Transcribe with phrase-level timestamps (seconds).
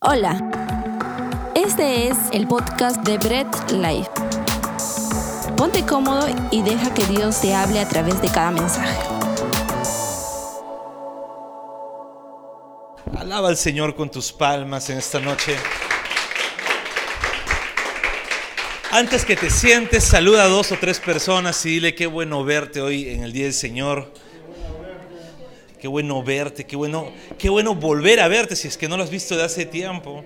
[0.00, 0.38] Hola,
[1.56, 4.08] este es el podcast de Bread Life.
[5.56, 8.96] Ponte cómodo y deja que Dios te hable a través de cada mensaje.
[13.18, 15.56] Alaba al Señor con tus palmas en esta noche.
[18.92, 22.80] Antes que te sientes, saluda a dos o tres personas y dile qué bueno verte
[22.80, 24.12] hoy en el Día del Señor.
[25.80, 29.04] Qué bueno verte, qué bueno, qué bueno volver a verte si es que no lo
[29.04, 30.24] has visto de hace tiempo.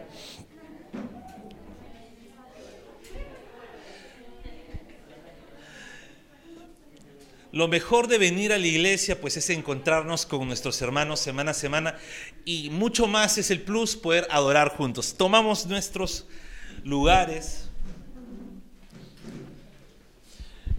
[7.53, 11.55] Lo mejor de venir a la iglesia pues es encontrarnos con nuestros hermanos semana a
[11.55, 11.99] semana
[12.47, 15.17] y mucho más es el plus poder adorar juntos.
[15.19, 16.27] Tomamos nuestros
[16.83, 17.69] lugares.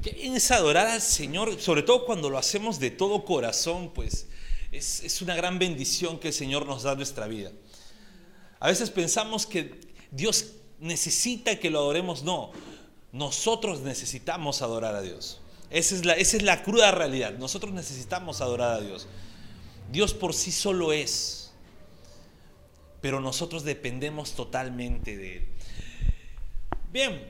[0.02, 1.62] ¿Qué es adorar al Señor?
[1.62, 4.28] Sobre todo cuando lo hacemos de todo corazón, pues
[4.74, 7.52] es, una gran bendición que el Señor nos da en nuestra vida.
[8.60, 9.80] A veces pensamos que
[10.12, 12.24] Dios necesita que lo adoremos.
[12.24, 12.52] No,
[13.12, 15.42] nosotros necesitamos adorar a Dios.
[15.70, 17.34] Esa es, la, esa es la cruda realidad.
[17.38, 19.08] Nosotros necesitamos adorar a Dios.
[19.92, 21.52] Dios por sí solo es,
[23.02, 25.48] pero nosotros dependemos totalmente de Él.
[26.92, 27.28] Bien,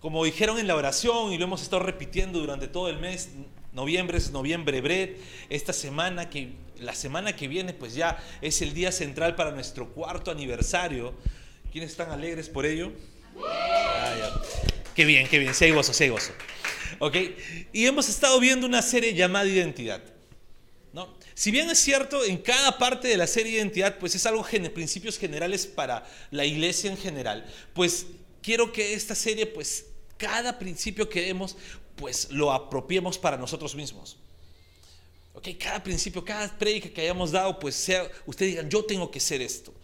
[0.00, 3.30] como dijeron en la oración y lo hemos estado repitiendo durante todo el mes,
[3.72, 5.10] noviembre es noviembre bread,
[5.50, 9.92] esta semana que la semana que viene pues ya es el día central para nuestro
[9.92, 11.14] cuarto aniversario.
[11.72, 12.92] ¿Quiénes están alegres por ello?
[13.44, 14.42] Ah,
[14.94, 16.32] qué bien, qué bien, si hay gozo, hay gozo.
[17.00, 17.16] ¿Ok?
[17.72, 20.02] Y hemos estado viendo una serie llamada Identidad.
[20.92, 21.12] ¿no?
[21.34, 25.18] Si bien es cierto, en cada parte de la serie Identidad, pues es algo, principios
[25.18, 28.06] generales para la iglesia en general, pues
[28.40, 29.86] quiero que esta serie, pues
[30.16, 31.56] cada principio que demos,
[31.96, 34.18] pues lo apropiemos para nosotros mismos.
[35.34, 39.20] Ok, cada principio, cada prédica que hayamos dado, pues sea, ustedes digan, yo tengo que
[39.20, 39.74] ser esto.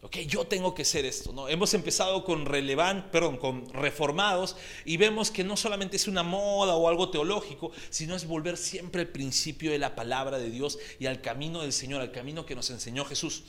[0.00, 1.32] Ok, yo tengo que ser esto.
[1.32, 1.48] ¿no?
[1.48, 6.74] Hemos empezado con relevant, perdón, con reformados y vemos que no solamente es una moda
[6.74, 11.06] o algo teológico, sino es volver siempre al principio de la palabra de Dios y
[11.06, 13.42] al camino del Señor, al camino que nos enseñó Jesús.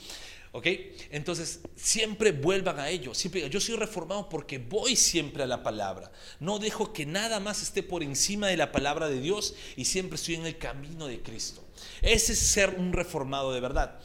[0.52, 0.66] ¿Ok?
[1.10, 3.14] Entonces, siempre vuelvan a ello.
[3.14, 6.10] Siempre, yo soy reformado porque voy siempre a la palabra.
[6.40, 10.16] No dejo que nada más esté por encima de la palabra de Dios y siempre
[10.16, 11.62] estoy en el camino de Cristo.
[12.02, 14.00] Ese es ser un reformado de verdad.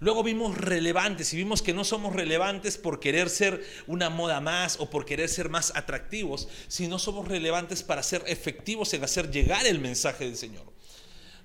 [0.00, 4.80] Luego vimos relevantes y vimos que no somos relevantes por querer ser una moda más
[4.80, 9.66] o por querer ser más atractivos, sino somos relevantes para ser efectivos en hacer llegar
[9.66, 10.72] el mensaje del Señor.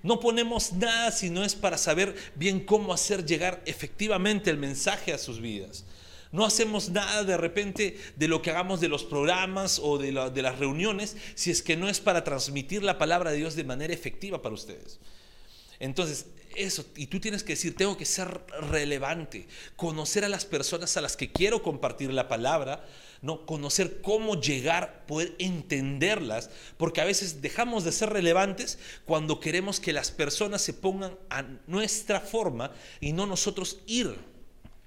[0.06, 5.12] No ponemos nada si no es para saber bien cómo hacer llegar efectivamente el mensaje
[5.12, 5.84] a sus vidas.
[6.30, 10.58] No hacemos nada de repente de lo que hagamos de los programas o de, las
[10.60, 14.42] reuniones si es que no es para transmitir la palabra de Dios de manera efectiva
[14.42, 15.00] para ustedes.
[15.80, 18.40] Entonces, eso, y tú tienes que decir, tengo que ser
[18.70, 19.46] relevante,
[19.76, 22.84] conocer a las personas a las que quiero compartir la palabra,
[23.22, 29.80] no conocer cómo llegar, poder entenderlas, porque a veces dejamos de ser relevantes cuando queremos
[29.80, 34.16] que las personas se pongan a nuestra forma y no nosotros ir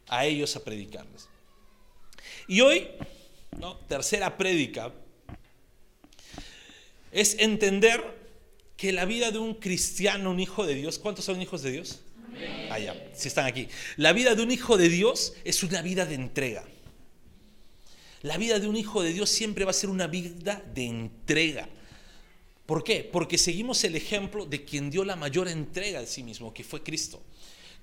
[0.07, 1.27] a ellos a predicarles.
[2.47, 2.87] Y hoy,
[3.87, 4.91] tercera prédica,
[7.11, 8.18] es entender
[8.79, 11.99] que la vida de un cristiano, un hijo de Dios, ¿cuántos son hijos de Dios?
[12.69, 13.67] Ah, ya, si están aquí.
[13.97, 16.63] La vida de un hijo de Dios es una vida de entrega.
[18.21, 21.67] La vida de un hijo de Dios siempre va a ser una vida de entrega.
[22.65, 23.03] ¿Por qué?
[23.03, 26.81] Porque seguimos el ejemplo de quien dio la mayor entrega de sí mismo, que fue
[26.81, 27.21] Cristo.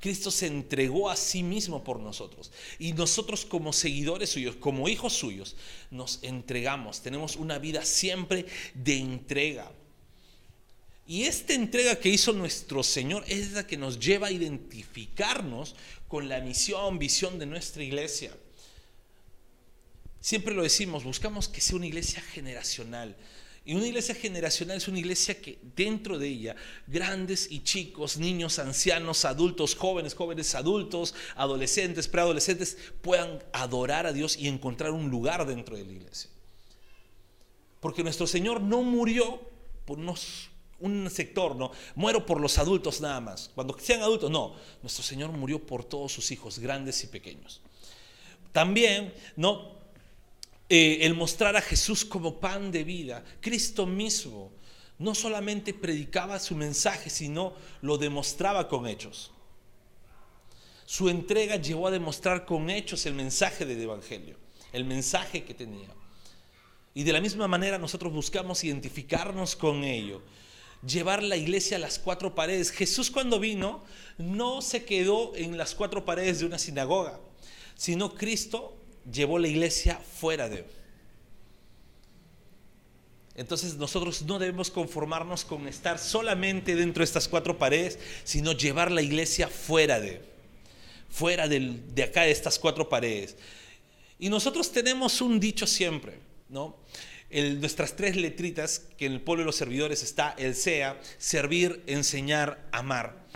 [0.01, 2.51] Cristo se entregó a sí mismo por nosotros.
[2.79, 5.56] Y nosotros como seguidores suyos, como hijos suyos,
[5.91, 7.03] nos entregamos.
[7.03, 9.71] Tenemos una vida siempre de entrega.
[11.06, 15.77] Y esta entrega que hizo nuestro Señor es la que nos lleva a identificarnos
[16.09, 18.33] con la misión, visión de nuestra iglesia.
[20.21, 23.17] Siempre lo decimos, buscamos que sea una iglesia generacional.
[23.65, 26.56] Y una iglesia generacional es una iglesia que dentro de ella,
[26.87, 34.37] grandes y chicos, niños, ancianos, adultos, jóvenes, jóvenes, adultos, adolescentes, preadolescentes, puedan adorar a Dios
[34.37, 36.31] y encontrar un lugar dentro de la iglesia.
[37.81, 39.41] Porque nuestro Señor no murió
[39.85, 39.99] por
[40.81, 43.50] un sector, no, muero por los adultos nada más.
[43.55, 47.61] Cuando sean adultos, no, nuestro Señor murió por todos sus hijos, grandes y pequeños.
[48.52, 49.76] También, no,
[50.69, 53.25] eh, el mostrar a Jesús como pan de vida.
[53.40, 54.50] Cristo mismo
[54.99, 59.31] no solamente predicaba su mensaje, sino lo demostraba con hechos.
[60.87, 64.37] Su entrega llevó a demostrar con hechos el mensaje del Evangelio,
[64.72, 65.88] el mensaje que tenía.
[66.94, 70.22] Y de la misma manera nosotros buscamos identificarnos con ello,
[70.87, 72.71] llevar la iglesia a las cuatro paredes.
[72.71, 73.83] Jesús cuando vino
[74.19, 77.21] no se quedó en las cuatro paredes de una sinagoga
[77.77, 78.75] sino Cristo
[79.11, 80.65] llevó la iglesia fuera de.
[83.35, 88.91] Entonces nosotros no debemos conformarnos con estar solamente dentro de estas cuatro paredes, sino llevar
[88.91, 90.23] la iglesia fuera de,
[91.11, 93.37] fuera de acá de estas cuatro paredes.
[94.19, 96.19] Y nosotros tenemos un dicho siempre,
[96.49, 96.77] ¿no?
[97.31, 102.69] Nuestras tres letritas, que en el pueblo de los servidores está el SEA, servir, enseñar,
[102.73, 103.26] amar.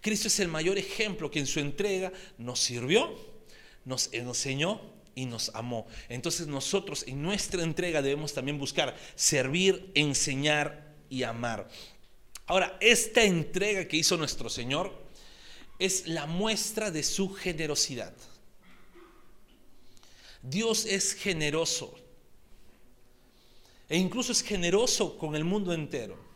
[0.00, 3.14] Cristo es el mayor ejemplo que en su entrega nos sirvió,
[3.84, 4.80] nos enseñó
[5.14, 5.86] y nos amó.
[6.08, 11.68] Entonces nosotros en nuestra entrega debemos también buscar servir, enseñar y amar.
[12.46, 14.92] Ahora, esta entrega que hizo nuestro Señor
[15.78, 18.14] es la muestra de su generosidad.
[20.42, 21.99] Dios es generoso
[23.90, 26.30] e incluso es generoso con el mundo entero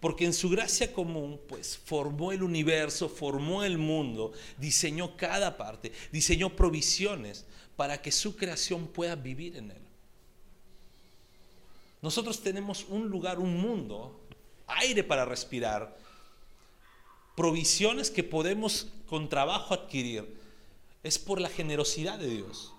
[0.00, 5.90] porque en su gracia común, pues formó el universo, formó el mundo, diseñó cada parte,
[6.12, 7.44] diseñó provisiones
[7.76, 9.82] para que su creación pueda vivir en él.
[12.02, 14.20] Nosotros tenemos un lugar, un mundo,
[14.66, 15.96] aire para respirar,
[17.34, 20.36] provisiones que podemos con trabajo adquirir.
[21.02, 22.72] Es por la generosidad de Dios.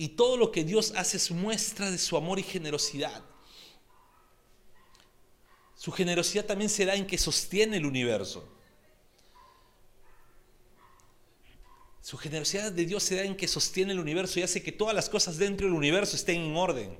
[0.00, 3.22] Y todo lo que Dios hace es muestra de su amor y generosidad.
[5.76, 8.50] Su generosidad también se da en que sostiene el universo.
[12.00, 14.94] Su generosidad de Dios se da en que sostiene el universo y hace que todas
[14.94, 16.98] las cosas dentro del universo estén en orden.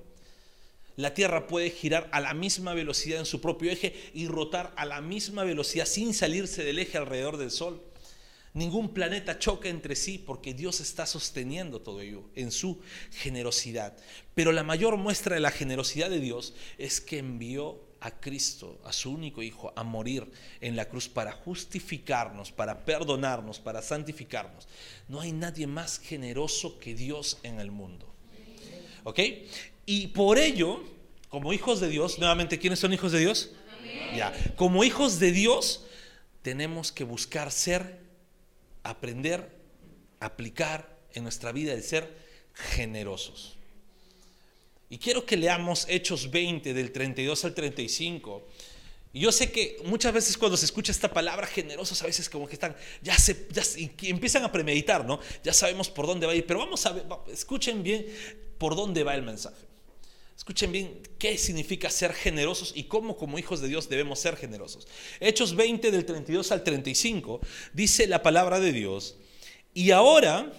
[0.97, 4.85] La Tierra puede girar a la misma velocidad en su propio eje y rotar a
[4.85, 7.83] la misma velocidad sin salirse del eje alrededor del Sol.
[8.53, 12.81] Ningún planeta choca entre sí porque Dios está sosteniendo todo ello en su
[13.13, 13.97] generosidad.
[14.35, 18.93] Pero la mayor muestra de la generosidad de Dios es que envió a Cristo, a
[18.93, 20.31] su único Hijo, a morir
[20.61, 24.67] en la cruz para justificarnos, para perdonarnos, para santificarnos.
[25.09, 28.13] No hay nadie más generoso que Dios en el mundo.
[29.05, 29.21] ¿Ok?
[29.87, 30.83] Y por ello,
[31.29, 33.53] como hijos de Dios, nuevamente, ¿quiénes son hijos de Dios?
[34.17, 35.85] Ya, como hijos de Dios,
[36.43, 38.00] tenemos que buscar ser,
[38.83, 39.51] aprender,
[40.21, 42.17] aplicar en nuestra vida el ser
[42.55, 43.57] generosos.
[44.89, 48.47] Y quiero que leamos Hechos 20 del 32 al 35.
[49.13, 52.47] Y yo sé que muchas veces cuando se escucha esta palabra generosos, a veces como
[52.47, 53.63] que están, ya se, ya
[54.09, 55.21] empiezan a premeditar, ¿no?
[55.43, 58.07] Ya sabemos por dónde va a ir, pero vamos a ver, escuchen bien
[58.59, 59.70] por dónde va el mensaje.
[60.41, 64.89] Escuchen bien qué significa ser generosos y cómo como hijos de Dios debemos ser generosos.
[65.21, 67.41] Hechos 20 del 32 al 35
[67.75, 69.17] dice la palabra de Dios,
[69.75, 70.51] y ahora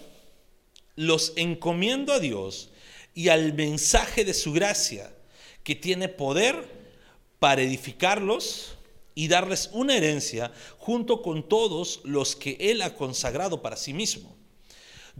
[0.96, 2.70] los encomiendo a Dios
[3.16, 5.12] y al mensaje de su gracia,
[5.64, 6.64] que tiene poder
[7.40, 8.76] para edificarlos
[9.16, 14.41] y darles una herencia junto con todos los que Él ha consagrado para sí mismo.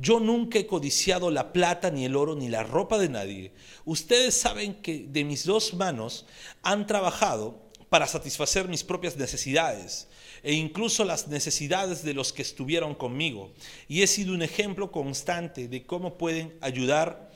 [0.02, 3.52] Yo nunca he codiciado la plata, ni el oro, ni la ropa de nadie.
[3.86, 6.26] Ustedes saben que de mis dos manos
[6.64, 10.08] han trabajado para satisfacer mis propias necesidades
[10.42, 13.54] e incluso las necesidades de los que estuvieron conmigo.
[13.88, 17.30] Y he sido un ejemplo constante de cómo pueden ayudar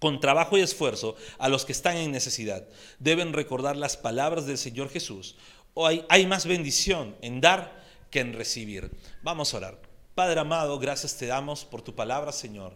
[0.00, 2.66] con trabajo y esfuerzo a los que están en necesidad.
[2.98, 5.36] Deben recordar las palabras del Señor Jesús.
[5.74, 7.80] Hoy hay más bendición en dar
[8.10, 8.90] que en recibir.
[9.22, 9.89] Vamos a orar.
[10.20, 12.74] Padre amado, gracias te damos por tu palabra, Señor.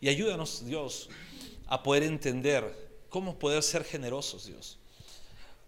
[0.00, 1.08] Y ayúdanos, Dios,
[1.66, 2.72] a poder entender
[3.08, 4.78] cómo poder ser generosos, Dios.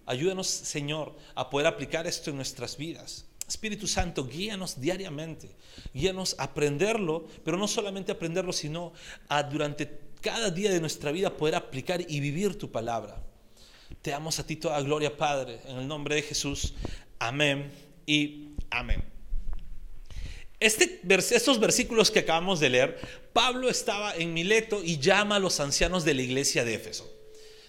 [0.07, 3.25] Ayúdanos, Señor, a poder aplicar esto en nuestras vidas.
[3.49, 5.51] Espíritu Santo, guíanos diariamente,
[5.93, 8.93] guíanos a aprenderlo, pero no solamente aprenderlo, sino
[9.29, 13.21] a durante cada día de nuestra vida poder aplicar y vivir tu palabra.
[14.01, 16.75] Te damos a ti toda gloria, Padre, en el nombre de Jesús.
[17.19, 17.73] Amén
[18.07, 19.16] y amén.
[20.59, 22.99] Este, estos versículos que acabamos de leer,
[23.33, 27.13] Pablo estaba en Mileto y llama a los ancianos de la iglesia de Éfeso.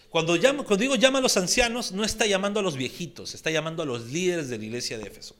[0.09, 3.51] Cuando, llama, cuando digo llama a los ancianos, no está llamando a los viejitos, está
[3.51, 5.35] llamando a los líderes de la iglesia de Éfeso.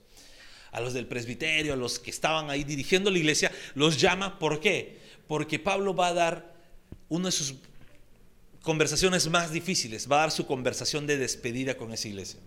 [0.72, 4.38] A los del presbiterio, a los que estaban ahí dirigiendo la iglesia, los llama.
[4.38, 5.00] ¿Por qué?
[5.28, 6.54] Porque Pablo va a dar
[7.08, 7.56] una de sus
[8.62, 12.42] conversaciones más difíciles, va a dar su conversación de despedida con esa iglesia.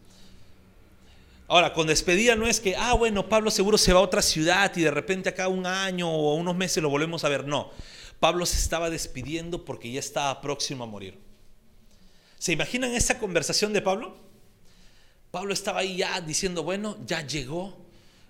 [1.50, 4.71] Ahora, con despedida no es que, ah, bueno, Pablo seguro se va a otra ciudad
[4.76, 7.45] y de repente acá un año o unos meses lo volvemos a ver.
[7.45, 7.73] No,
[8.21, 11.19] Pablo se estaba despidiendo porque ya estaba próximo a morir.
[12.38, 14.16] ¿Se imaginan esa conversación de Pablo?
[15.33, 17.76] Pablo estaba ahí ya diciendo, bueno, ya llegó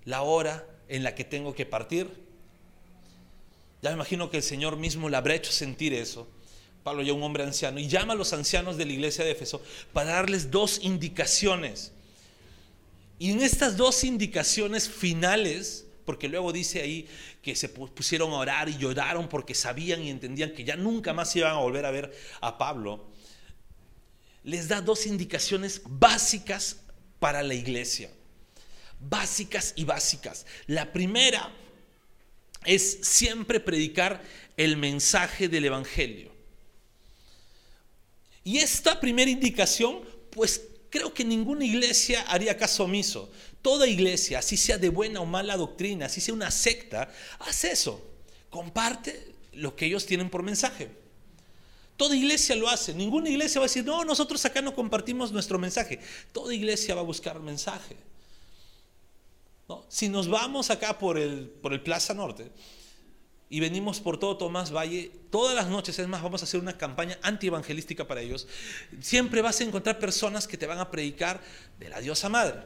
[0.06, 2.08] la hora en la que tengo que partir.
[3.82, 6.26] Ya me imagino que el Señor mismo le habrá hecho sentir eso.
[6.82, 9.60] Pablo ya un hombre anciano y llama a los ancianos de la iglesia de Éfeso
[9.92, 11.92] para darles dos indicaciones.
[13.20, 17.06] Y en estas dos indicaciones finales, porque luego dice ahí
[17.42, 21.36] que se pusieron a orar y lloraron porque sabían y entendían que ya nunca más
[21.36, 23.04] iban a volver a ver a Pablo,
[24.42, 26.78] les da dos indicaciones básicas
[27.18, 28.10] para la iglesia.
[29.00, 30.46] Básicas y básicas.
[30.66, 31.52] La primera
[32.64, 34.22] es siempre predicar
[34.56, 36.32] el mensaje del Evangelio.
[38.44, 43.30] Y esta primera indicación, pues creo que ninguna iglesia haría caso omiso.
[43.62, 48.04] Toda iglesia, así sea de buena o mala doctrina, así sea una secta, hace eso.
[48.50, 50.90] Comparte lo que ellos tienen por mensaje.
[51.96, 52.94] Toda iglesia lo hace.
[52.94, 56.00] Ninguna iglesia va a decir, no, nosotros acá no compartimos nuestro mensaje.
[56.32, 57.96] Toda iglesia va a buscar mensaje.
[59.88, 62.50] Si nos vamos acá por el, por el Plaza Norte
[63.52, 66.78] y venimos por todo Tomás Valle, todas las noches, es más, vamos a hacer una
[66.78, 68.46] campaña antievangelística para ellos,
[69.00, 71.42] siempre vas a encontrar personas que te van a predicar
[71.80, 72.60] de la diosa madre.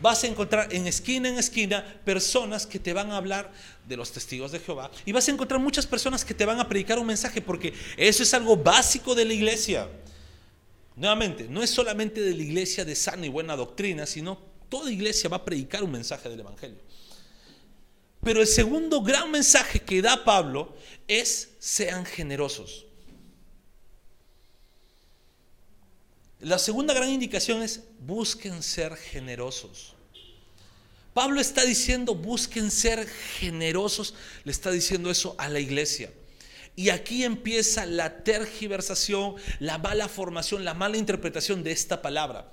[0.00, 3.50] Vas a encontrar en esquina en esquina personas que te van a hablar
[3.88, 4.90] de los testigos de Jehová.
[5.04, 8.22] Y vas a encontrar muchas personas que te van a predicar un mensaje porque eso
[8.22, 9.88] es algo básico de la iglesia.
[10.94, 15.30] Nuevamente, no es solamente de la iglesia de sana y buena doctrina, sino toda iglesia
[15.30, 16.85] va a predicar un mensaje del Evangelio.
[18.26, 20.74] Pero el segundo gran mensaje que da Pablo
[21.06, 22.84] es sean generosos.
[26.40, 29.94] La segunda gran indicación es busquen ser generosos.
[31.14, 36.12] Pablo está diciendo busquen ser generosos, le está diciendo eso a la iglesia.
[36.74, 42.52] Y aquí empieza la tergiversación, la mala formación, la mala interpretación de esta palabra.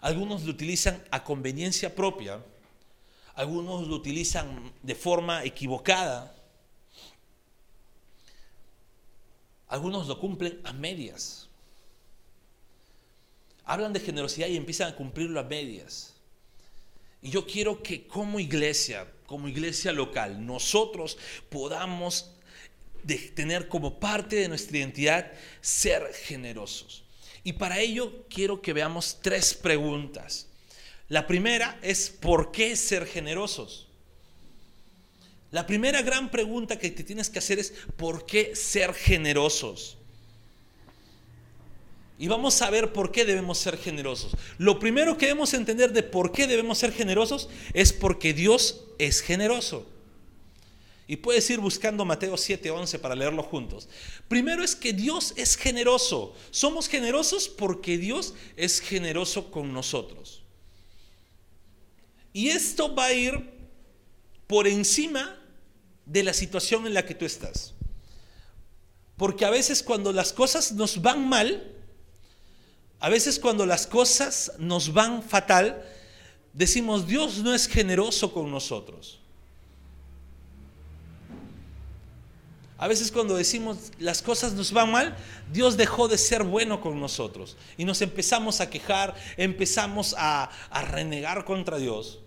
[0.00, 2.42] Algunos lo utilizan a conveniencia propia,
[3.40, 6.36] algunos lo utilizan de forma equivocada,
[9.66, 11.48] algunos lo cumplen a medias.
[13.64, 16.16] Hablan de generosidad y empiezan a cumplirlo a medias.
[17.22, 21.16] Y yo quiero que como iglesia, como iglesia local, nosotros
[21.48, 22.32] podamos
[23.34, 25.32] tener como parte de nuestra identidad
[25.62, 27.04] ser generosos.
[27.42, 30.49] Y para ello quiero que veamos tres preguntas.
[31.10, 33.88] La primera es ¿por qué ser generosos?
[35.50, 39.96] La primera gran pregunta que te tienes que hacer es ¿por qué ser generosos?
[42.16, 44.36] Y vamos a ver por qué debemos ser generosos.
[44.56, 49.20] Lo primero que debemos entender de por qué debemos ser generosos es porque Dios es
[49.20, 49.88] generoso.
[51.08, 53.88] Y puedes ir buscando Mateo 7:11 para leerlo juntos.
[54.28, 56.36] Primero es que Dios es generoso.
[56.52, 60.39] Somos generosos porque Dios es generoso con nosotros.
[62.32, 63.50] Y esto va a ir
[64.46, 65.36] por encima
[66.06, 67.74] de la situación en la que tú estás.
[69.16, 71.76] Porque a veces cuando las cosas nos van mal,
[73.00, 75.84] a veces cuando las cosas nos van fatal,
[76.52, 79.20] decimos, Dios no es generoso con nosotros.
[82.80, 85.14] A veces cuando decimos las cosas nos van mal,
[85.52, 87.58] Dios dejó de ser bueno con nosotros.
[87.76, 90.50] Y nos empezamos a quejar, empezamos a,
[90.90, 92.20] renegar contra Dios.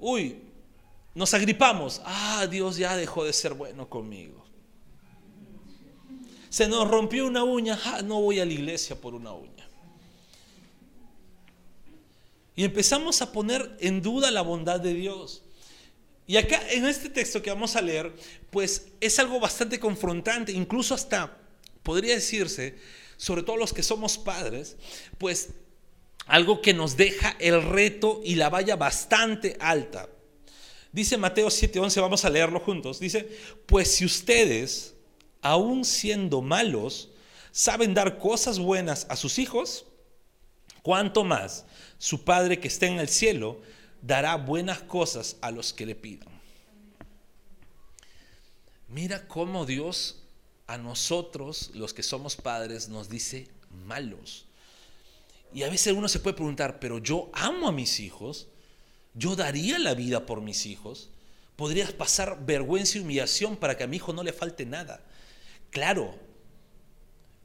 [0.00, 0.42] Uy,
[1.14, 2.02] nos agripamos.
[2.04, 4.44] Ah, Dios ya dejó de ser bueno conmigo.
[6.50, 9.68] Se nos rompió una uña, no voy a la iglesia por una uña.
[12.56, 15.43] Y empezamos a poner en duda la bondad de Dios.
[16.26, 18.14] Y acá en este texto que vamos a leer,
[18.50, 21.36] pues es algo bastante confrontante, incluso hasta
[21.82, 22.78] podría decirse,
[23.16, 24.76] sobre todo los que somos padres,
[25.18, 25.50] pues
[26.26, 30.08] algo que nos deja el reto y la valla bastante alta.
[30.92, 33.00] Dice Mateo 7:11, vamos a leerlo juntos.
[33.00, 33.28] Dice,
[33.66, 34.94] pues si ustedes
[35.42, 37.10] aún siendo malos,
[37.50, 39.86] saben dar cosas buenas a sus hijos,
[40.82, 41.66] cuanto más
[41.98, 43.60] su Padre que está en el cielo
[44.06, 46.28] dará buenas cosas a los que le pidan.
[48.88, 50.22] Mira cómo Dios
[50.66, 53.48] a nosotros, los que somos padres, nos dice
[53.86, 54.44] malos.
[55.54, 58.48] Y a veces uno se puede preguntar, pero yo amo a mis hijos,
[59.14, 61.08] yo daría la vida por mis hijos,
[61.56, 65.00] podrías pasar vergüenza y humillación para que a mi hijo no le falte nada.
[65.70, 66.18] Claro,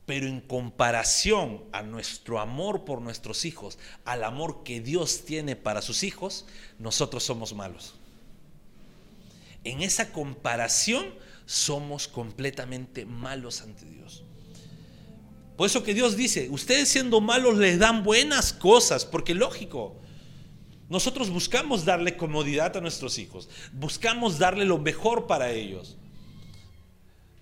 [0.10, 5.84] pero en comparación a nuestro amor por nuestros hijos, al amor que Dios tiene para
[5.84, 6.48] sus hijos,
[6.80, 7.94] nosotros somos malos.
[9.64, 11.14] En esa comparación
[11.46, 14.24] somos completamente malos ante Dios.
[15.56, 19.96] Por eso que Dios dice, ustedes siendo malos les dan buenas cosas, porque lógico,
[20.90, 25.99] nosotros buscamos darle comodidad a nuestros hijos, buscamos darle lo mejor para ellos.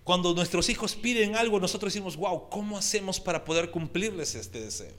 [0.08, 4.94] Cuando nuestros hijos piden algo, nosotros decimos, wow, ¿cómo hacemos para poder cumplirles este deseo?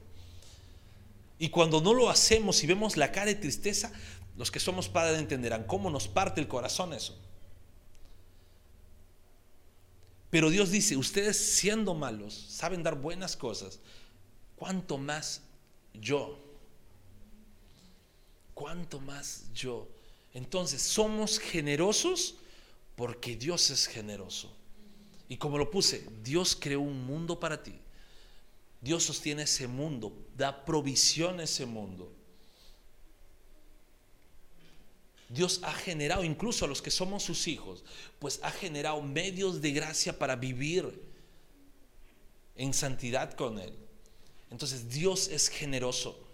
[1.39, 3.91] Y cuando no lo hacemos y vemos la cara de tristeza,
[4.37, 7.19] los que somos padres entenderán cómo nos parte el corazón eso.
[10.29, 13.81] Pero Dios dice, ustedes siendo malos, saben dar buenas cosas,
[14.57, 15.41] ¿cuánto más
[15.95, 16.39] yo?
[18.53, 19.89] ¿Cuánto más yo?
[20.35, 22.35] Entonces, somos generosos
[22.95, 24.58] porque Dios es generoso.
[25.29, 27.75] Y como lo puse, Dios creó un mundo para ti.
[28.81, 32.13] Dios sostiene ese mundo, da provisión a ese mundo.
[35.29, 37.85] Dios ha generado, incluso a los que somos sus hijos,
[38.19, 41.03] pues ha generado medios de gracia para vivir
[42.57, 43.75] en santidad con Él.
[44.51, 46.27] Entonces Dios es generoso.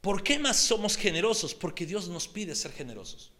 [0.00, 1.54] ¿Por qué más somos generosos?
[1.54, 3.30] Porque Dios nos pide ser generosos.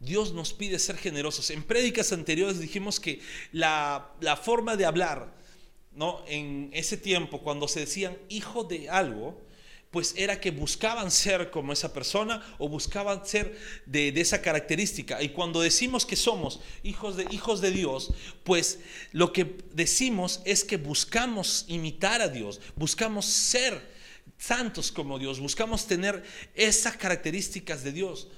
[0.00, 1.50] Dios nos pide ser generosos.
[1.50, 3.20] En prédicas anteriores dijimos que
[3.52, 5.32] la, la forma de hablar,
[5.92, 6.24] ¿no?
[6.26, 9.40] En ese tiempo, cuando se decían hijo de algo,
[9.90, 15.20] pues era que buscaban ser como esa persona o buscaban ser de, esa característica.
[15.22, 18.12] Y cuando decimos que somos hijos de, hijos de Dios,
[18.44, 18.78] pues
[19.12, 23.80] lo que decimos es que buscamos imitar a Dios, buscamos ser
[24.38, 26.22] santos como Dios, buscamos tener
[26.54, 28.28] esas características de Dios.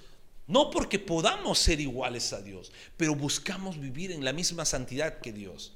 [0.46, 5.32] No porque podamos ser iguales a Dios, pero buscamos vivir en la misma santidad que
[5.32, 5.72] Dios.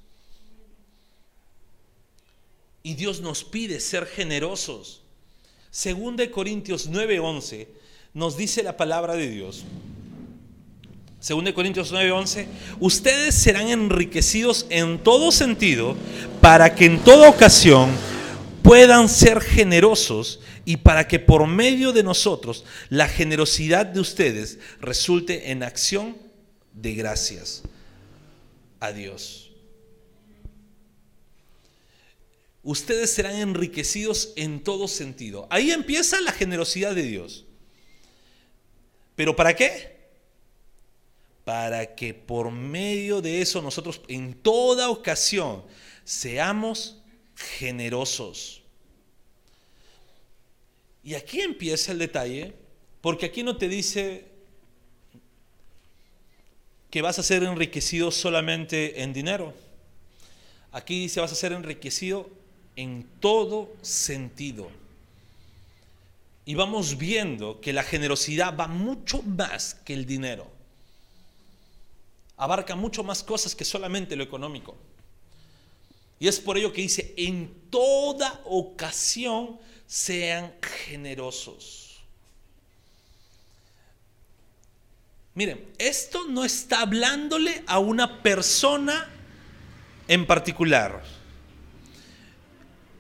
[2.83, 5.03] Y Dios nos pide ser generosos.
[5.71, 7.69] Según de Corintios 9:11
[8.15, 9.65] nos dice la palabra de Dios.
[11.21, 12.47] Según de Corintios 9:11,
[12.81, 15.97] ustedes serán enriquecidos en todo sentido
[16.41, 17.91] para que en toda ocasión
[18.67, 25.53] puedan ser generosos y para que por medio de nosotros la generosidad de ustedes resulte
[25.53, 26.17] en acción
[26.73, 27.63] de gracias
[28.81, 29.47] a Dios.
[32.67, 35.47] ustedes serán enriquecidos en todo sentido.
[35.51, 37.45] Ahí empieza la generosidad de Dios.
[39.15, 40.11] ¿Pero para qué?
[41.45, 45.63] Para que por medio de eso nosotros en toda ocasión
[46.05, 47.01] seamos
[47.37, 48.65] generosos.
[51.07, 52.53] Y aquí empieza el detalle,
[53.01, 54.27] porque aquí no te dice
[56.91, 59.55] que vas a ser enriquecido solamente en dinero.
[60.73, 62.29] Aquí dice vas a ser enriquecido
[62.75, 64.69] en todo sentido.
[66.45, 70.51] Y vamos viendo que la generosidad va mucho más que el dinero.
[72.37, 74.75] Abarca mucho más cosas que solamente lo económico.
[76.19, 80.53] Y es por ello que dice, en toda ocasión sean
[80.87, 82.01] generosos.
[85.35, 89.09] Miren, esto no está hablándole a una persona
[90.09, 91.05] en particular.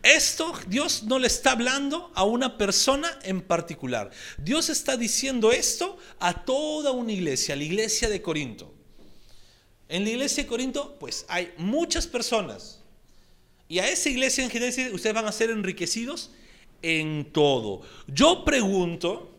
[0.02, 4.10] Esto Dios no le está hablando a una persona en particular.
[4.38, 8.72] Dios está diciendo esto a toda una iglesia, a la iglesia de Corinto.
[9.88, 12.80] En la iglesia de Corinto, pues hay muchas personas.
[13.66, 16.30] Y a esa iglesia en general ustedes van a ser enriquecidos
[16.82, 17.82] en todo.
[18.06, 19.30] Yo pregunto,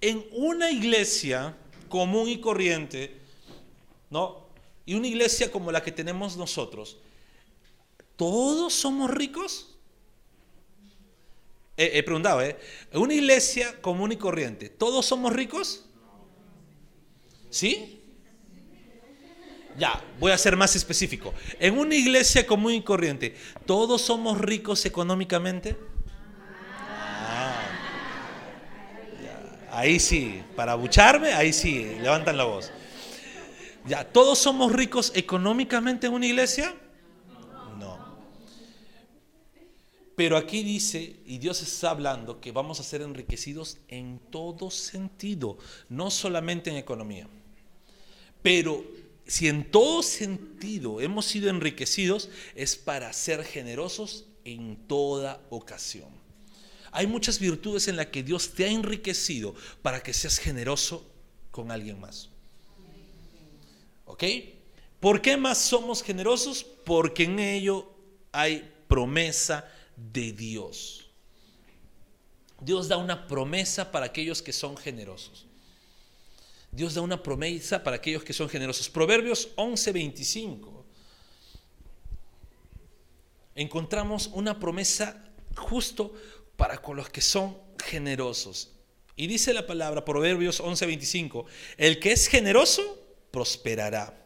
[0.00, 1.56] en una iglesia
[1.88, 3.18] común y corriente,
[4.10, 4.44] ¿no?
[4.86, 6.98] Y una iglesia como la que tenemos nosotros,
[8.16, 9.70] ¿todos somos ricos?
[11.76, 12.56] he preguntado, ¿eh?
[12.92, 15.84] ¿Una iglesia común y corriente, todos somos ricos?
[17.50, 18.00] ¿Sí?
[19.76, 21.34] Ya, voy a ser más específico.
[21.58, 23.34] En una iglesia común y corriente,
[23.66, 25.76] ¿todos somos ricos económicamente?
[29.76, 32.70] Ahí sí, para bucharme, ahí sí, levantan la voz.
[33.86, 36.74] Ya, ¿todos somos ricos económicamente en una iglesia?
[40.16, 45.58] Pero aquí dice, y Dios está hablando, que vamos a ser enriquecidos en todo sentido,
[45.88, 47.26] no solamente en economía.
[48.40, 48.84] Pero
[49.26, 56.23] si en todo sentido hemos sido enriquecidos, es para ser generosos en toda ocasión.
[56.96, 59.52] Hay muchas virtudes en las que Dios te ha enriquecido
[59.82, 61.04] para que seas generoso
[61.50, 62.28] con alguien más.
[64.04, 64.22] ¿Ok?
[65.00, 66.62] ¿Por qué más somos generosos?
[66.62, 67.92] Porque en ello
[68.30, 71.10] hay promesa de Dios.
[72.60, 75.46] Dios da una promesa para aquellos que son generosos.
[76.70, 78.88] Dios da una promesa para aquellos que son generosos.
[78.88, 80.84] Proverbios 11:25.
[83.56, 85.24] Encontramos una promesa
[85.56, 86.14] justo
[86.56, 88.70] para con los que son generosos.
[89.16, 92.82] Y dice la palabra, Proverbios 11:25, el que es generoso
[93.30, 94.20] prosperará.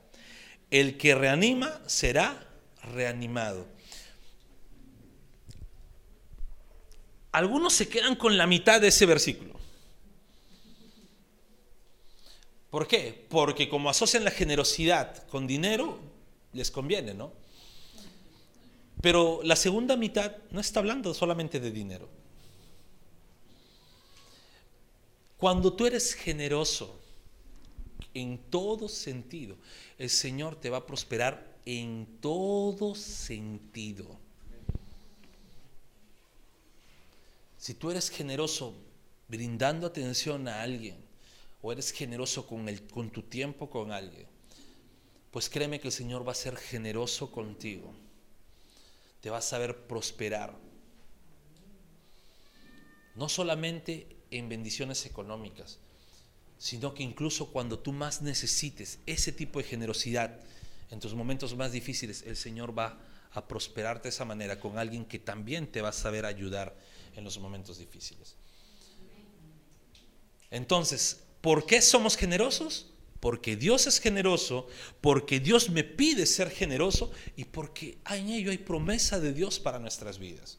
[0.70, 2.46] El que reanima será
[2.82, 3.78] reanimado.
[7.38, 9.54] algunos se quedan con la mitad de ese versículo.
[12.70, 13.26] ¿Por qué?
[13.28, 15.98] Porque como asocian la generosidad con dinero,
[16.52, 17.32] les conviene, ¿no?
[19.00, 22.08] Pero la segunda mitad no está hablando solamente de dinero.
[25.38, 27.00] Cuando tú eres generoso
[28.12, 29.56] en todo sentido,
[29.96, 34.18] el Señor te va a prosperar en todo sentido.
[37.56, 38.74] Si tú eres generoso
[39.28, 40.96] brindando atención a alguien,
[41.62, 44.26] o eres generoso con, el, con tu tiempo con alguien,
[45.30, 47.94] pues créeme que el Señor va a ser generoso contigo.
[49.20, 50.56] Te va a saber prosperar.
[53.14, 55.78] No solamente en bendiciones económicas,
[56.58, 60.40] sino que incluso cuando tú más necesites ese tipo de generosidad,
[60.90, 62.98] en tus momentos más difíciles, el Señor va
[63.32, 66.74] a prosperarte de esa manera con alguien que también te va a saber ayudar
[67.14, 68.36] en los momentos difíciles.
[70.50, 72.86] Entonces, ¿por qué somos generosos?
[73.20, 74.68] Porque Dios es generoso,
[75.00, 79.78] porque Dios me pide ser generoso y porque en ello hay promesa de Dios para
[79.78, 80.58] nuestras vidas.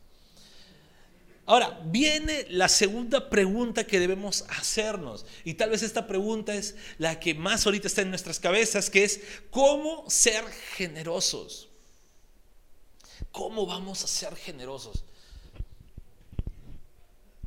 [1.50, 5.26] Ahora, viene la segunda pregunta que debemos hacernos.
[5.44, 9.04] Y tal vez esta pregunta es la que más ahorita está en nuestras cabezas, que
[9.04, 11.68] es, ¿cómo ser generosos?
[13.32, 15.04] ¿Cómo vamos a ser generosos?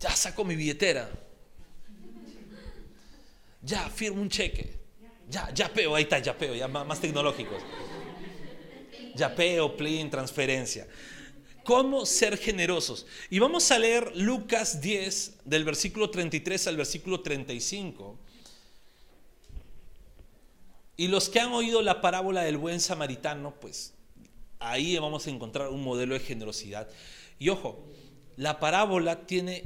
[0.00, 1.08] Ya saco mi billetera.
[3.62, 4.80] Ya firmo un cheque.
[5.30, 7.62] Ya, ya peo, ahí está, ya peo, ya más, tecnológicos.
[9.14, 10.88] Ya peo, plin, transferencia.
[11.64, 13.06] ¿Cómo ser generosos?
[13.30, 18.18] Y vamos a leer Lucas 10 del versículo 33 al versículo 35.
[20.96, 23.94] Y los que han oído la parábola del buen samaritano, pues
[24.58, 26.88] ahí vamos a encontrar un modelo de generosidad.
[27.38, 27.84] Y ojo,
[28.36, 29.64] la parábola tiene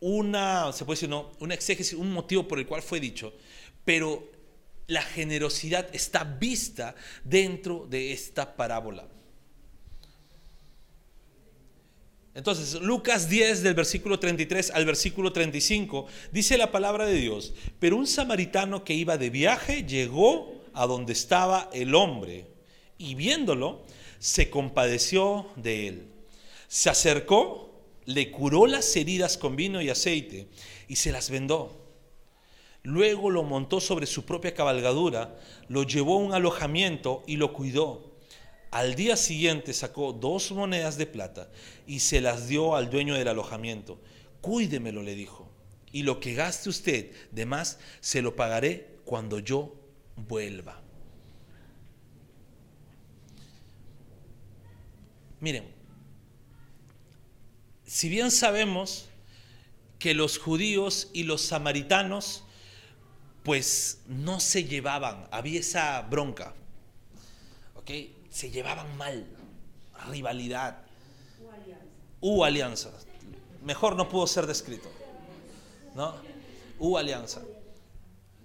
[0.00, 3.34] una, se puede decir, no, una exégesis, un motivo por el cual fue dicho,
[3.84, 4.26] pero
[4.86, 9.06] la generosidad está vista dentro de esta parábola.
[12.34, 17.96] Entonces, Lucas 10 del versículo 33 al versículo 35 dice la palabra de Dios, pero
[17.96, 22.46] un samaritano que iba de viaje llegó a donde estaba el hombre
[22.96, 23.84] y viéndolo,
[24.18, 26.06] se compadeció de él.
[26.68, 30.48] Se acercó, le curó las heridas con vino y aceite
[30.86, 31.88] y se las vendó.
[32.82, 35.38] Luego lo montó sobre su propia cabalgadura,
[35.68, 38.07] lo llevó a un alojamiento y lo cuidó.
[38.70, 41.50] Al día siguiente sacó dos monedas de plata
[41.86, 43.98] y se las dio al dueño del alojamiento.
[44.40, 45.50] Cuídemelo, le dijo,
[45.90, 49.74] y lo que gaste usted de más se lo pagaré cuando yo
[50.16, 50.82] vuelva.
[55.40, 55.64] Miren,
[57.86, 59.08] si bien sabemos
[59.98, 62.44] que los judíos y los samaritanos
[63.44, 66.54] pues no se llevaban, había esa bronca,
[67.76, 67.90] ¿ok?
[68.30, 69.26] Se llevaban mal,
[70.10, 70.82] rivalidad.
[72.20, 72.90] Hubo alianza.
[73.64, 74.90] Mejor no pudo ser descrito.
[75.94, 76.14] ¿No?
[76.78, 77.42] Hubo alianza.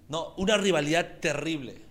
[0.09, 1.81] No, una rivalidad terrible.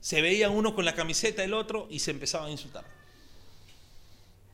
[0.00, 2.84] Se veían uno con la camiseta del otro y se empezaban a insultar.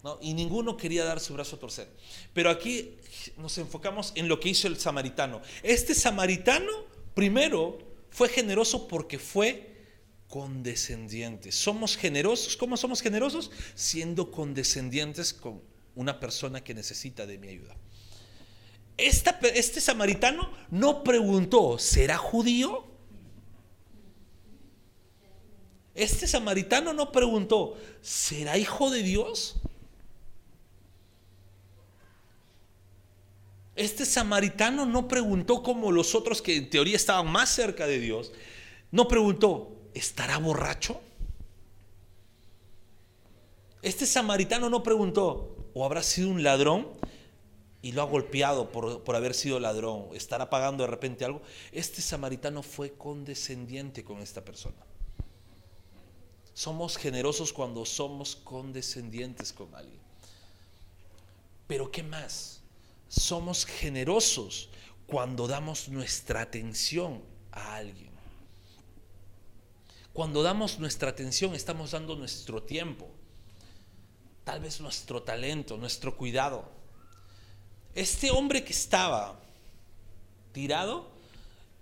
[0.03, 0.19] ¿No?
[0.21, 1.89] Y ninguno quería dar su brazo a torcer.
[2.33, 2.97] Pero aquí
[3.39, 5.41] nos enfocamos en lo que hizo el samaritano.
[5.63, 6.73] Este samaritano,
[7.15, 7.79] primero,
[8.11, 9.74] fue generoso porque fue
[10.35, 11.55] condescendientes.
[11.55, 12.57] Somos generosos.
[12.57, 13.53] ¿Cómo somos generosos?
[13.77, 15.63] Siendo condescendientes con
[15.95, 17.77] una persona que necesita de mi ayuda.
[18.97, 22.85] este samaritano no preguntó, ¿será judío?
[25.95, 29.55] Este samaritano no preguntó, ¿será hijo de Dios?
[33.77, 38.33] Este samaritano no preguntó como los otros que en teoría estaban más cerca de Dios,
[38.91, 41.01] no preguntó, ¿estará borracho?
[43.81, 46.89] Este samaritano no preguntó, ¿o habrá sido un ladrón?
[47.85, 51.43] y lo ha golpeado por, por, haber sido ladrón, estará pagando de repente algo.
[51.71, 54.87] Este samaritano fue condescendiente con esta persona.
[56.55, 60.01] Somos generosos cuando somos condescendientes con alguien.
[61.67, 62.63] Pero ¿qué más?
[63.09, 64.71] Somos generosos
[65.07, 68.14] cuando damos nuestra atención a alguien.
[70.15, 73.11] Cuando damos nuestra atención, estamos dando nuestro tiempo,
[74.45, 76.71] tal vez nuestro talento, nuestro cuidado.
[77.97, 79.41] Este hombre que estaba
[80.53, 81.11] tirado,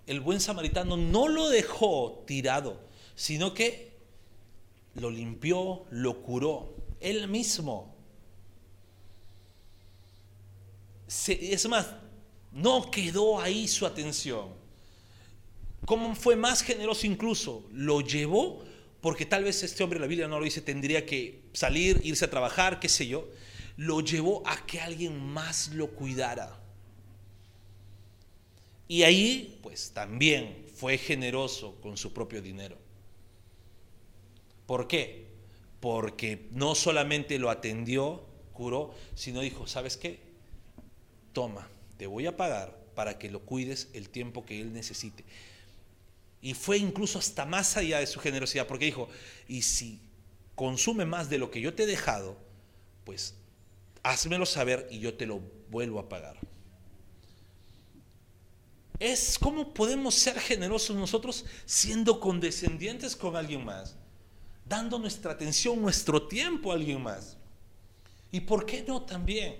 [0.06, 2.80] el buen samaritano no lo dejó tirado,
[3.14, 3.98] sino que
[4.94, 7.94] lo limpió, lo curó, él mismo.
[11.06, 11.86] es más,
[12.50, 14.61] no quedó ahí su atención.
[15.84, 17.64] ¿Cómo fue más generoso incluso?
[17.72, 18.62] Lo llevó
[19.02, 22.30] porque tal vez este hombre, la Biblia no lo dice, tendría que salir, irse a
[22.30, 23.28] trabajar, qué sé yo.
[23.76, 26.60] Lo llevó a que alguien más lo cuidara.
[28.86, 32.78] Y ahí, pues también fue generoso con su propio dinero.
[34.66, 35.26] ¿Por qué?
[35.80, 40.20] Porque no solamente lo atendió, curó, sino dijo, ¿sabes qué?
[41.32, 45.24] Toma, te voy a pagar para que lo cuides el tiempo que él necesite.
[46.42, 49.08] Y fue incluso hasta más allá de su generosidad, porque dijo,
[49.46, 50.00] y si
[50.56, 52.36] consume más de lo que yo te he dejado,
[53.04, 53.34] pues
[54.02, 56.36] házmelo saber y yo te lo vuelvo a pagar.
[58.98, 63.94] Es cómo podemos ser generosos nosotros siendo condescendientes con alguien más,
[64.64, 67.36] dando nuestra atención, nuestro tiempo a alguien más.
[68.32, 69.56] ¿Y por qué no también?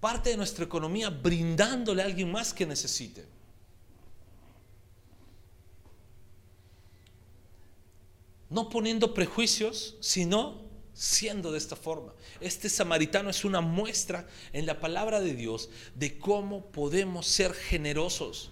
[0.00, 3.24] Parte de nuestra economía brindándole a alguien más que necesite.
[8.52, 10.62] No poniendo prejuicios, sino
[10.92, 12.12] siendo de esta forma.
[12.40, 18.50] Este samaritano es una muestra en la palabra de Dios de cómo podemos ser generosos.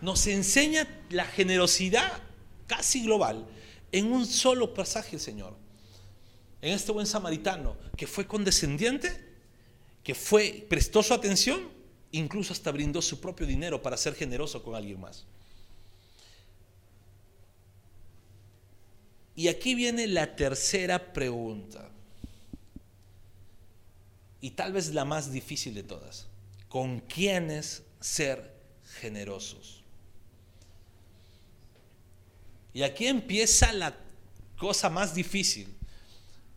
[0.00, 2.22] Nos enseña la generosidad
[2.66, 3.46] casi global
[3.90, 5.56] en un solo pasaje, Señor.
[6.60, 9.12] En este buen samaritano que fue condescendiente,
[10.04, 11.68] que fue prestó su atención,
[12.12, 15.24] incluso hasta brindó su propio dinero para ser generoso con alguien más.
[19.34, 21.88] Y aquí viene la tercera pregunta.
[24.40, 26.26] Y tal vez la más difícil de todas.
[26.68, 28.52] ¿Con quiénes ser
[29.00, 29.82] generosos?
[32.74, 33.96] Y aquí empieza la
[34.58, 35.68] cosa más difícil.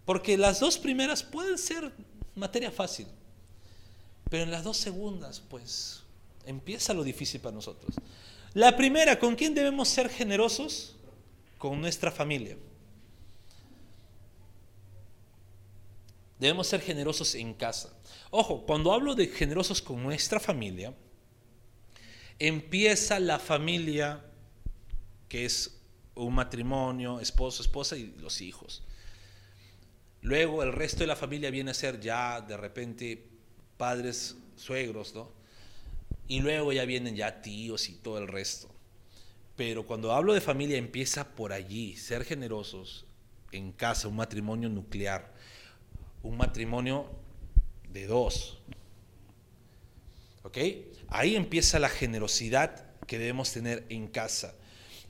[0.06, 1.92] Porque las dos primeras pueden ser
[2.36, 3.08] materia fácil.
[4.30, 6.02] Pero en las dos segundas, pues,
[6.46, 7.96] empieza lo difícil para nosotros.
[8.54, 10.95] La primera, ¿con quién debemos ser generosos?
[11.58, 12.58] Con nuestra familia.
[16.40, 17.98] Debemos ser generosos en casa.
[18.30, 20.94] Ojo, cuando hablo de generosos con nuestra familia,
[22.40, 24.26] empieza la familia
[25.30, 25.82] que es
[26.16, 28.84] un matrimonio, esposo, esposa y los hijos.
[30.22, 33.28] Luego el resto de la familia viene a ser ya de repente
[33.78, 35.32] padres, suegros, ¿no?
[36.28, 38.75] Y luego ya vienen ya tíos y todo el resto.
[39.56, 43.06] Pero cuando hablo de familia empieza por allí, ser generosos
[43.52, 45.34] en casa, un matrimonio nuclear,
[46.24, 47.10] un matrimonio
[47.90, 48.58] de dos.
[50.44, 50.58] ¿Ok?
[51.08, 54.54] Ahí empieza la generosidad que debemos tener en casa.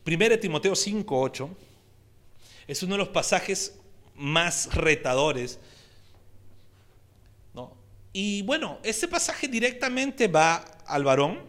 [0.06, 1.50] 1 Timoteo 5.8
[2.68, 3.80] es uno de los pasajes
[4.16, 5.60] más retadores.
[7.54, 7.76] ¿no?
[8.14, 11.42] Y bueno, ese pasaje directamente va al varón,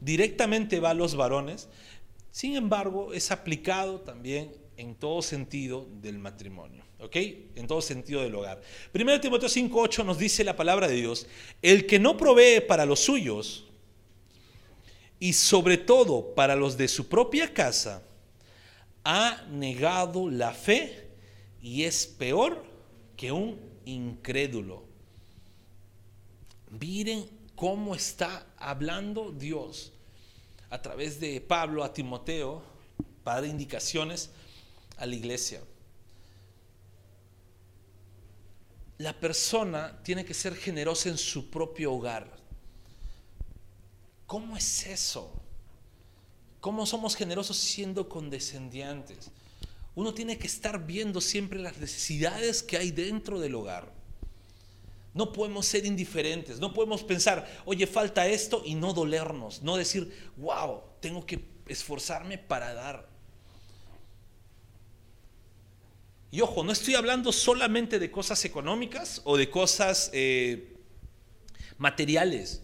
[0.00, 1.68] directamente va a los varones,
[2.38, 7.16] sin embargo, es aplicado también en todo sentido del matrimonio, ¿ok?
[7.56, 8.62] En todo sentido del hogar.
[8.92, 11.26] Primero Timoteo 5.8 nos dice la palabra de Dios,
[11.62, 13.66] el que no provee para los suyos
[15.18, 18.04] y sobre todo para los de su propia casa,
[19.02, 21.08] ha negado la fe
[21.60, 22.64] y es peor
[23.16, 24.84] que un incrédulo.
[26.70, 29.92] Miren cómo está hablando Dios
[30.70, 32.62] a través de Pablo a Timoteo
[33.24, 34.30] para dar indicaciones
[34.96, 35.60] a la iglesia.
[38.98, 42.36] La persona tiene que ser generosa en su propio hogar.
[44.26, 45.32] ¿Cómo es eso?
[46.60, 49.30] ¿Cómo somos generosos siendo condescendientes?
[49.94, 53.97] Uno tiene que estar viendo siempre las necesidades que hay dentro del hogar.
[55.18, 60.16] No podemos ser indiferentes, no podemos pensar, oye, falta esto y no dolernos, no decir,
[60.36, 63.08] wow, tengo que esforzarme para dar.
[66.30, 70.76] Y ojo, no estoy hablando solamente de cosas económicas o de cosas eh,
[71.78, 72.62] materiales,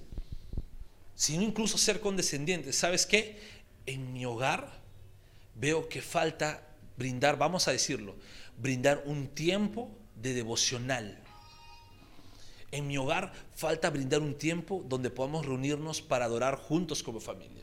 [1.17, 2.77] sino incluso ser condescendientes.
[2.77, 3.37] ¿Sabes qué?
[3.85, 4.81] En mi hogar
[5.57, 6.65] veo que falta
[6.97, 8.15] brindar, vamos a decirlo,
[8.57, 11.24] brindar un tiempo de devocional
[12.75, 17.63] en mi hogar falta brindar un tiempo donde podamos reunirnos para adorar juntos como familia.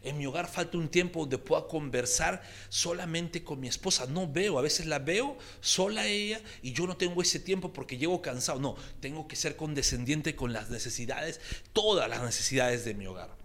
[0.00, 4.06] En mi hogar falta un tiempo donde pueda conversar solamente con mi esposa.
[4.06, 7.98] No veo, a veces la veo sola ella y yo no tengo ese tiempo porque
[7.98, 8.60] llego cansado.
[8.60, 11.40] No, tengo que ser condescendiente con las necesidades,
[11.72, 13.36] todas las necesidades de mi hogar.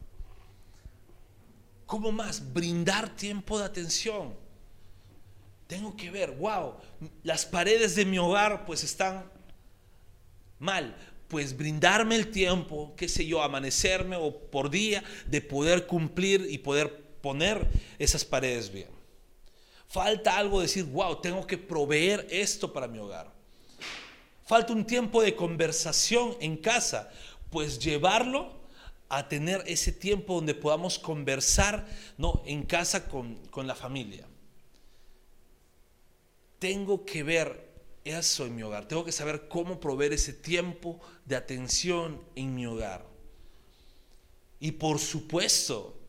[1.87, 2.53] ¿Cómo más?
[2.53, 4.35] Brindar tiempo de atención.
[5.65, 6.75] Tengo que ver, wow,
[7.23, 9.32] las paredes de mi hogar pues están
[10.63, 10.95] mal.
[11.27, 16.59] pues brindarme el tiempo, qué sé yo, amanecerme o por día, de poder cumplir y
[16.59, 18.89] poder poner esas paredes bien.
[19.87, 23.33] Falta algo decir, wow, tengo que proveer esto para mi hogar.
[24.45, 27.11] Falta un tiempo de conversación en casa,
[27.49, 28.51] pues llevarlo
[29.09, 32.43] a tener ese tiempo donde podamos conversar ¿no?
[32.45, 34.27] en casa con, con la familia.
[36.59, 37.72] Tengo que ver
[38.03, 38.87] eso en mi hogar.
[38.87, 43.05] Tengo que saber cómo proveer ese tiempo de atención en mi hogar.
[44.59, 45.99] Y por supuesto,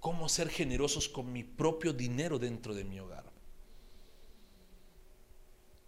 [0.00, 3.24] cómo ser generosos con mi propio dinero dentro de mi hogar.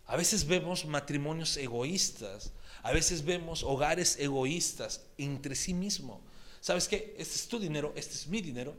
[0.06, 6.20] A veces vemos matrimonios egoístas, a veces vemos hogares egoístas entre sí mismos.
[6.60, 7.14] ¿Sabes qué?
[7.18, 8.74] Este es tu dinero, este es mi dinero.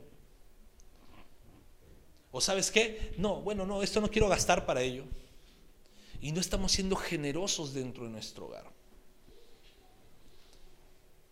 [2.32, 3.14] O sabes qué?
[3.16, 5.04] No, bueno, no, esto no quiero gastar para ello.
[6.20, 8.70] Y no estamos siendo generosos dentro de nuestro hogar.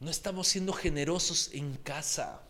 [0.01, 2.43] No estamos siendo generosos en casa.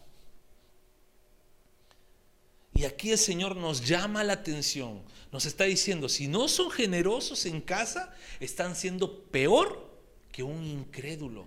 [2.74, 7.44] Y aquí el Señor nos llama la atención, nos está diciendo, si no son generosos
[7.46, 9.90] en casa, están siendo peor
[10.30, 11.44] que un incrédulo.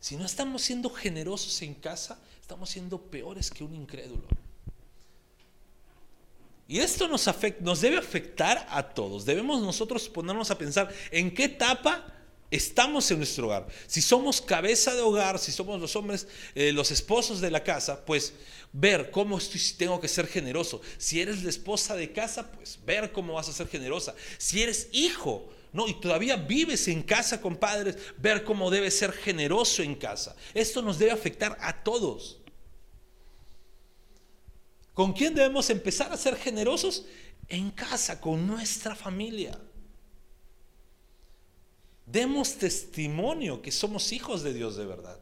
[0.00, 4.26] Si no estamos siendo generosos en casa, estamos siendo peores que un incrédulo.
[6.68, 9.24] Y esto nos, afecta, nos debe afectar a todos.
[9.24, 12.12] Debemos nosotros ponernos a pensar en qué etapa
[12.50, 13.66] estamos en nuestro hogar.
[13.86, 18.04] Si somos cabeza de hogar, si somos los hombres, eh, los esposos de la casa,
[18.04, 18.32] pues
[18.72, 20.80] ver cómo estoy, tengo que ser generoso.
[20.98, 24.14] Si eres la esposa de casa, pues ver cómo vas a ser generosa.
[24.38, 25.86] Si eres hijo, ¿no?
[25.88, 30.34] Y todavía vives en casa con padres, ver cómo debes ser generoso en casa.
[30.54, 32.38] Esto nos debe afectar a todos.
[34.96, 37.04] ¿Con quién debemos empezar a ser generosos?
[37.48, 39.60] En casa, con nuestra familia.
[42.06, 45.20] Demos testimonio que somos hijos de Dios de verdad.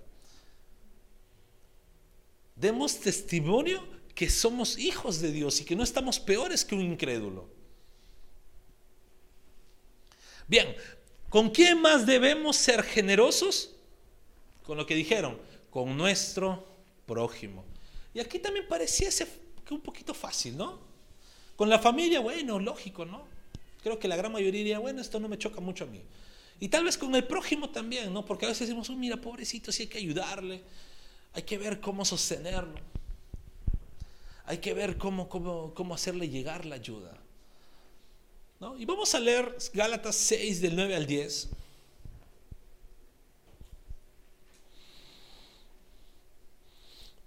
[2.55, 3.85] Demos testimonio
[4.15, 7.49] que somos hijos de Dios y que no estamos peores que un incrédulo.
[10.47, 10.73] Bien,
[11.29, 13.75] ¿con quién más debemos ser generosos?
[14.63, 15.37] Con lo que dijeron,
[15.69, 16.65] con nuestro
[17.07, 17.65] prójimo.
[18.15, 20.79] Y aquí también pareciese que un poquito fácil, ¿no?
[21.57, 23.22] Con la familia, bueno, lógico, ¿no?
[23.83, 26.03] Creo que la gran mayoría diría, bueno, esto no me choca mucho a mí.
[26.61, 28.24] Y tal vez con el prójimo también, ¿no?
[28.24, 30.62] Porque a veces decimos, oh, mira, pobrecito, sí hay que ayudarle.
[31.35, 32.81] Hay que ver cómo sostenerlo.
[34.46, 37.18] Hay que ver cómo, cómo, cómo hacerle llegar la ayuda.
[38.61, 38.79] ¿No?
[38.79, 41.48] Y vamos a leer Gálatas 6 del 9 al 10.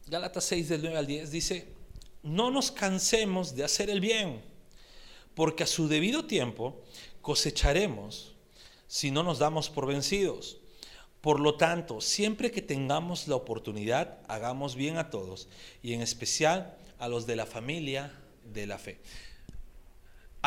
[0.07, 1.76] Gálatas 6 del 9 al 10 dice,
[2.27, 4.41] no nos cansemos de hacer el bien,
[5.33, 6.81] porque a su debido tiempo
[7.21, 8.35] cosecharemos
[8.87, 10.57] si no nos damos por vencidos.
[11.21, 15.47] Por lo tanto, siempre que tengamos la oportunidad, hagamos bien a todos
[15.81, 18.13] y en especial a los de la familia
[18.43, 18.99] de la fe.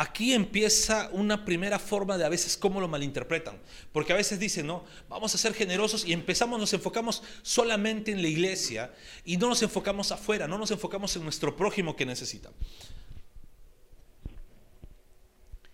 [0.01, 3.59] Aquí empieza una primera forma de a veces cómo lo malinterpretan,
[3.91, 8.23] porque a veces dicen, no, vamos a ser generosos y empezamos, nos enfocamos solamente en
[8.23, 8.91] la iglesia
[9.25, 12.49] y no nos enfocamos afuera, no nos enfocamos en nuestro prójimo que necesita.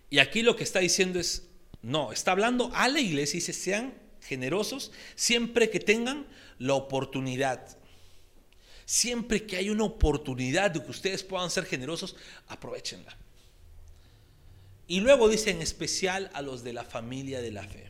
[0.10, 1.48] Y aquí lo que está diciendo es,
[1.82, 6.28] no, está hablando a la iglesia y dice, sean generosos siempre que tengan
[6.60, 7.78] la oportunidad.
[8.84, 12.18] Siempre que hay una oportunidad de que ustedes puedan ser generosos,
[12.50, 13.18] aprovechenla.
[14.88, 17.88] Y luego dice en especial a los de la familia de la fe.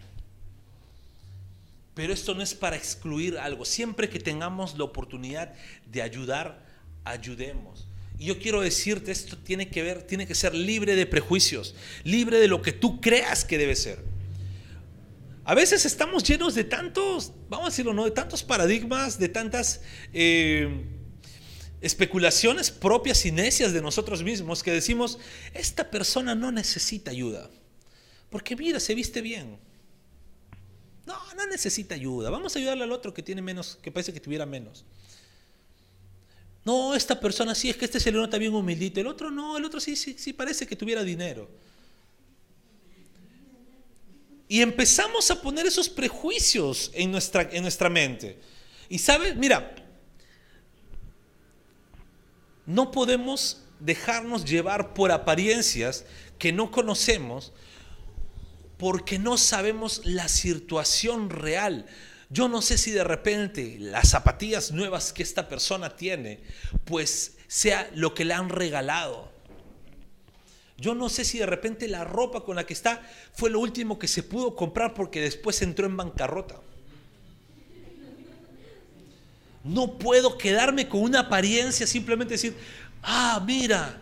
[1.94, 3.66] Pero esto no es para excluir algo.
[3.66, 5.54] Siempre que tengamos la oportunidad
[5.86, 6.64] de ayudar,
[7.04, 7.88] ayudemos.
[8.20, 12.40] Y yo quiero decirte, esto tiene que ver, tiene que ser libre de prejuicios, libre
[12.40, 14.04] de lo que tú creas que debe ser.
[15.44, 18.06] A veces estamos llenos de tantos, vamos a decirlo, ¿no?
[18.06, 19.82] De tantos paradigmas, de tantas
[20.14, 20.86] eh,
[21.82, 25.20] especulaciones propias y necias de nosotros mismos que decimos,
[25.54, 27.50] esta persona no necesita ayuda.
[28.30, 29.58] Porque mira, se viste bien.
[31.06, 32.30] No, no necesita ayuda.
[32.30, 34.84] Vamos a ayudarle al otro que tiene menos, que parece que tuviera menos.
[36.66, 39.00] No, esta persona sí, es que este se le nota bien humildito.
[39.00, 41.50] El otro no, el otro sí, sí, sí parece que tuviera dinero.
[44.50, 48.38] Y empezamos a poner esos prejuicios en nuestra, en nuestra mente.
[48.90, 49.76] Y sabes, mira,
[52.68, 56.06] no podemos dejarnos llevar por apariencias
[56.38, 57.54] que no conocemos
[58.78, 61.88] porque no sabemos la situación real.
[62.30, 66.42] Yo no sé si de repente las zapatillas nuevas que esta persona tiene,
[66.86, 69.32] pues sea lo que le han regalado.
[70.78, 73.02] Yo no sé si de repente la ropa con la que está
[73.34, 76.60] fue lo último que se pudo comprar porque después entró en bancarrota.
[79.68, 82.56] No puedo quedarme con una apariencia, simplemente decir,
[83.04, 84.02] ah, mira,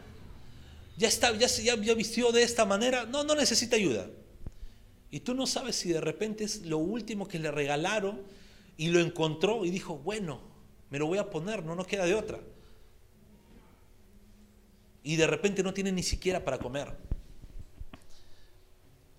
[0.98, 3.06] ya está, ya, ya, ya vistió de esta manera.
[3.06, 4.08] No, no necesita ayuda.
[5.12, 8.22] Y tú no sabes si de repente es lo último que le regalaron
[8.78, 10.42] y lo encontró y dijo, bueno,
[10.90, 12.40] me lo voy a poner, no nos queda de otra
[15.06, 16.92] y de repente no tiene ni siquiera para comer.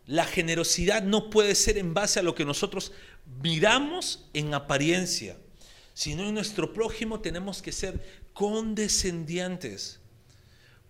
[0.05, 2.93] La generosidad no puede ser en base a lo que nosotros
[3.41, 5.37] miramos en apariencia,
[5.97, 9.99] sino en nuestro prójimo tenemos que ser condescendientes,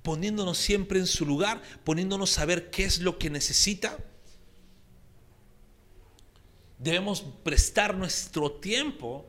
[0.02, 3.98] poniéndonos siempre en su lugar, poniéndonos a ver qué es lo que necesita.
[6.80, 9.24] Debemos prestar nuestro tiempo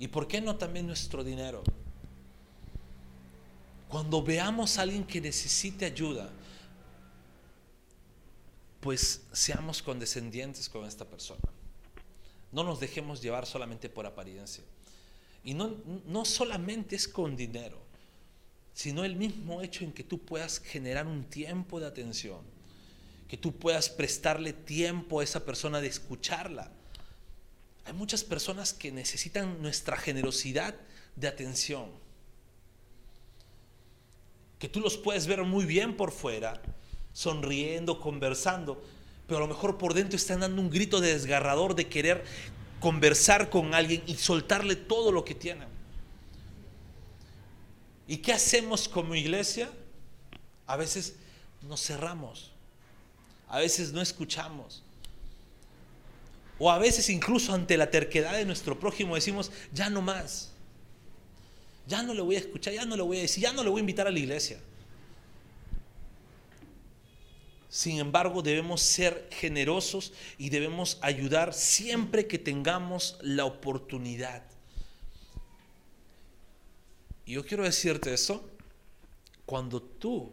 [0.00, 1.62] y, ¿por qué no también nuestro dinero?
[3.88, 6.32] Cuando veamos a alguien que necesite ayuda,
[8.80, 11.55] pues seamos condescendientes con esta persona.
[12.56, 14.64] No nos dejemos llevar solamente por apariencia.
[15.44, 15.76] Y no,
[16.06, 17.78] no solamente es con dinero,
[18.72, 22.40] sino el mismo hecho en que tú puedas generar un tiempo de atención,
[23.28, 26.72] que tú puedas prestarle tiempo a esa persona de escucharla.
[27.84, 30.74] Hay muchas personas que necesitan nuestra generosidad
[31.14, 31.90] de atención
[34.58, 36.62] que tú los puedes ver muy bien por fuera,
[37.12, 38.82] sonriendo, conversando,
[39.26, 42.24] pero a lo mejor por dentro están dando un grito de desgarrador de querer
[42.80, 45.68] conversar con alguien y soltarle todo lo que tienen.
[48.06, 49.68] ¿Y qué hacemos como iglesia?
[50.66, 51.16] A veces
[51.62, 52.52] nos cerramos,
[53.48, 54.82] a veces no escuchamos.
[56.58, 60.52] O a veces incluso ante la terquedad de nuestro prójimo decimos, ya no más.
[61.86, 63.70] Ya no le voy a escuchar, ya no le voy a decir, ya no le
[63.70, 64.58] voy a invitar a la iglesia.
[67.76, 74.42] Sin embargo, debemos ser generosos y debemos ayudar siempre que tengamos la oportunidad.
[77.26, 78.48] Y yo quiero decirte eso,
[79.44, 80.32] cuando tú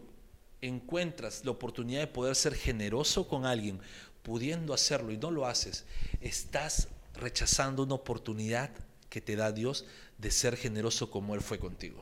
[0.62, 3.82] encuentras la oportunidad de poder ser generoso con alguien,
[4.22, 5.84] pudiendo hacerlo y no lo haces,
[6.22, 8.72] estás rechazando una oportunidad
[9.10, 9.84] que te da Dios
[10.18, 12.02] de ser generoso como Él fue contigo.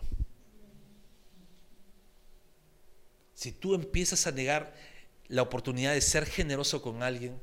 [3.33, 4.90] Si tú empiezas a negar
[5.31, 7.39] la oportunidad de ser generoso con alguien,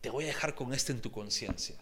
[0.00, 1.74] te voy a dejar con esto en tu conciencia.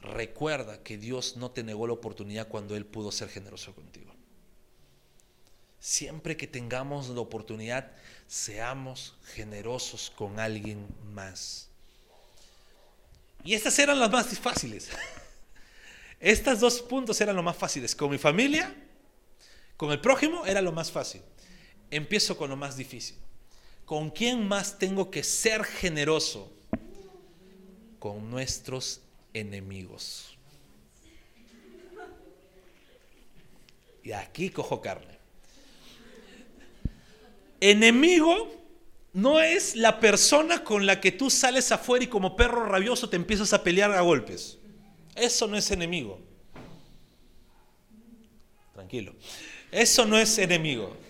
[0.00, 4.12] Recuerda que Dios no te negó la oportunidad cuando Él pudo ser generoso contigo.
[5.78, 7.92] Siempre que tengamos la oportunidad,
[8.26, 11.68] seamos generosos con alguien más.
[13.44, 14.88] Y estas eran las más fáciles.
[16.20, 17.94] Estos dos puntos eran lo más fáciles.
[17.94, 18.74] Con mi familia,
[19.76, 21.22] con el prójimo, era lo más fácil.
[21.92, 23.16] Empiezo con lo más difícil.
[23.86, 26.52] ¿Con quién más tengo que ser generoso?
[28.00, 29.00] Con nuestros
[29.32, 30.36] enemigos.
[34.02, 35.16] Y aquí cojo carne.
[37.60, 38.52] Enemigo
[39.12, 43.16] no es la persona con la que tú sales afuera y como perro rabioso te
[43.16, 44.58] empiezas a pelear a golpes.
[45.14, 46.20] Eso no es enemigo.
[48.74, 49.14] Tranquilo.
[49.70, 51.05] Eso no es enemigo.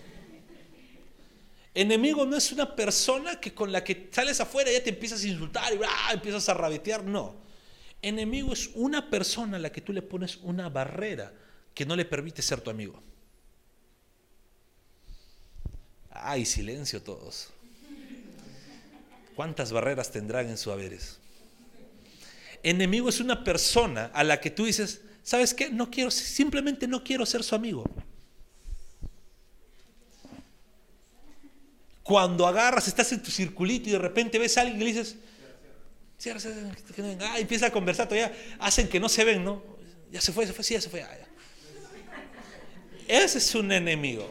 [1.77, 5.27] Enemigo no es una persona que con la que sales afuera ya te empiezas a
[5.27, 7.05] insultar y ah, empiezas a rabetear.
[7.05, 7.37] No.
[8.01, 11.35] Enemigo es una persona a la que tú le pones una barrera
[11.75, 13.03] que no le permite ser tu amigo.
[16.09, 17.51] Ay, silencio todos.
[19.35, 21.19] ¿Cuántas barreras tendrán en su haberes?
[22.63, 25.69] Enemigo es una persona a la que tú dices, ¿sabes qué?
[25.69, 27.85] No quiero, simplemente no quiero ser su amigo.
[32.07, 35.17] Cuando agarras, estás en tu circulito y de repente ves a alguien y le dices,
[36.17, 36.39] cierra,
[37.23, 39.61] ah, empieza a conversar, todavía hacen que no se ven, ¿no?
[40.13, 41.03] Ya se fue, se fue, sí, ya se fue.
[41.03, 41.11] Ah,
[43.09, 44.31] Ese es un enemigo.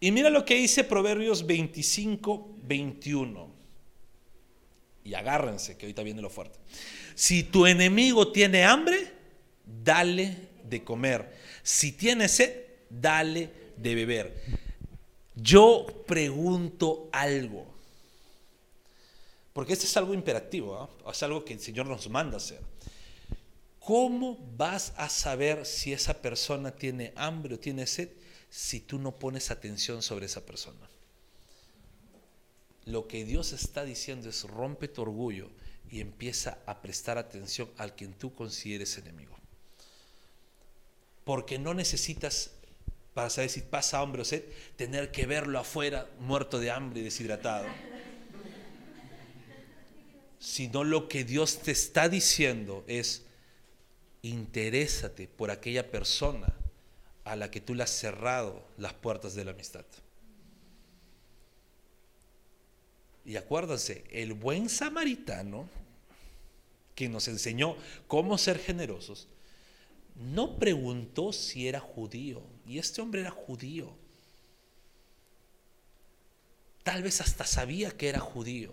[0.00, 3.54] Y mira lo que dice Proverbios 25, 21
[5.04, 6.58] y agárrense, que ahorita viene lo fuerte.
[7.14, 9.12] Si tu enemigo tiene hambre,
[9.64, 11.36] dale de comer.
[11.62, 12.52] Si tiene sed,
[12.88, 14.69] dale de beber.
[15.42, 17.66] Yo pregunto algo.
[19.52, 21.10] Porque esto es algo imperativo, ¿ah?
[21.10, 22.60] es algo que el Señor nos manda hacer.
[23.80, 28.10] ¿Cómo vas a saber si esa persona tiene hambre o tiene sed
[28.48, 30.88] si tú no pones atención sobre esa persona?
[32.84, 35.50] Lo que Dios está diciendo es rompe tu orgullo
[35.90, 39.36] y empieza a prestar atención al quien tú consideres enemigo.
[41.24, 42.52] Porque no necesitas
[43.14, 44.44] para saber si pasa hambre o sed,
[44.76, 47.66] tener que verlo afuera muerto de hambre y deshidratado.
[50.38, 53.26] Sino lo que Dios te está diciendo es,
[54.22, 56.54] interésate por aquella persona
[57.24, 59.84] a la que tú le has cerrado las puertas de la amistad.
[63.24, 65.68] Y acuérdense, el buen samaritano
[66.94, 67.76] que nos enseñó
[68.08, 69.28] cómo ser generosos,
[70.16, 72.42] no preguntó si era judío.
[72.70, 73.92] Y este hombre era judío.
[76.84, 78.72] Tal vez hasta sabía que era judío.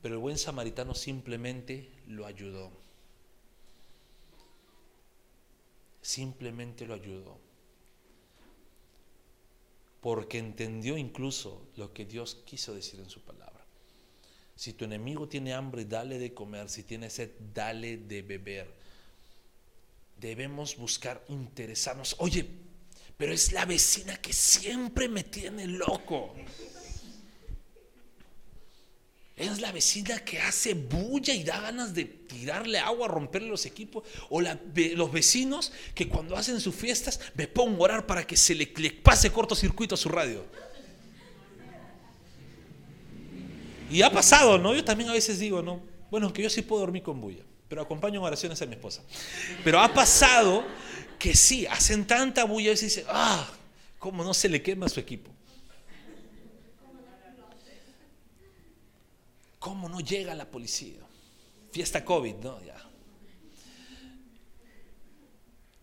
[0.00, 2.70] Pero el buen samaritano simplemente lo ayudó.
[6.00, 7.40] Simplemente lo ayudó.
[10.00, 13.64] Porque entendió incluso lo que Dios quiso decir en su palabra.
[14.54, 16.70] Si tu enemigo tiene hambre, dale de comer.
[16.70, 18.72] Si tiene sed, dale de beber.
[20.20, 22.14] Debemos buscar interesarnos.
[22.20, 22.65] Oye,
[23.16, 26.34] pero es la vecina que siempre me tiene loco.
[29.36, 34.04] Es la vecina que hace bulla y da ganas de tirarle agua, romperle los equipos.
[34.30, 38.54] O los vecinos que cuando hacen sus fiestas me pongo a orar para que se
[38.54, 40.44] le, le pase cortocircuito a su radio.
[43.90, 44.74] Y ha pasado, ¿no?
[44.74, 45.80] Yo también a veces digo, ¿no?
[46.10, 49.02] Bueno, que yo sí puedo dormir con bulla, pero acompaño en oraciones a mi esposa.
[49.62, 50.64] Pero ha pasado
[51.18, 53.48] que sí, hacen tanta bulla y dice, ah,
[53.98, 55.30] ¿cómo no se le quema a su equipo?
[59.58, 61.00] ¿Cómo no llega la policía?
[61.72, 62.62] Fiesta COVID, ¿no?
[62.62, 62.76] Ya.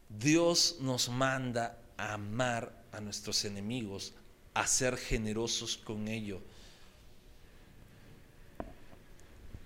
[0.09, 4.13] Dios nos manda a amar a nuestros enemigos,
[4.53, 6.41] a ser generosos con ellos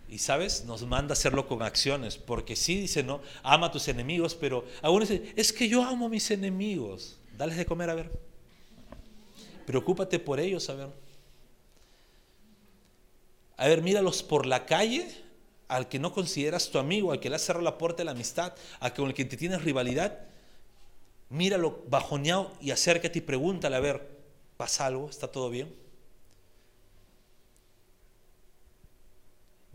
[0.09, 4.35] Y sabes, nos manda hacerlo con acciones, porque sí dice, no, ama a tus enemigos,
[4.35, 8.11] pero aún dice, es que yo amo a mis enemigos, dales de comer a ver.
[9.65, 10.87] Preocúpate por ellos, a ver.
[13.57, 15.07] A ver, míralos por la calle,
[15.67, 18.11] al que no consideras tu amigo, al que le has cerrado la puerta de la
[18.11, 20.19] amistad, al con el que te tienes rivalidad.
[21.29, 24.07] Míralo bajoneado y acércate y pregúntale, a ver,
[24.55, 25.09] ¿pasa algo?
[25.09, 25.86] ¿Está todo bien?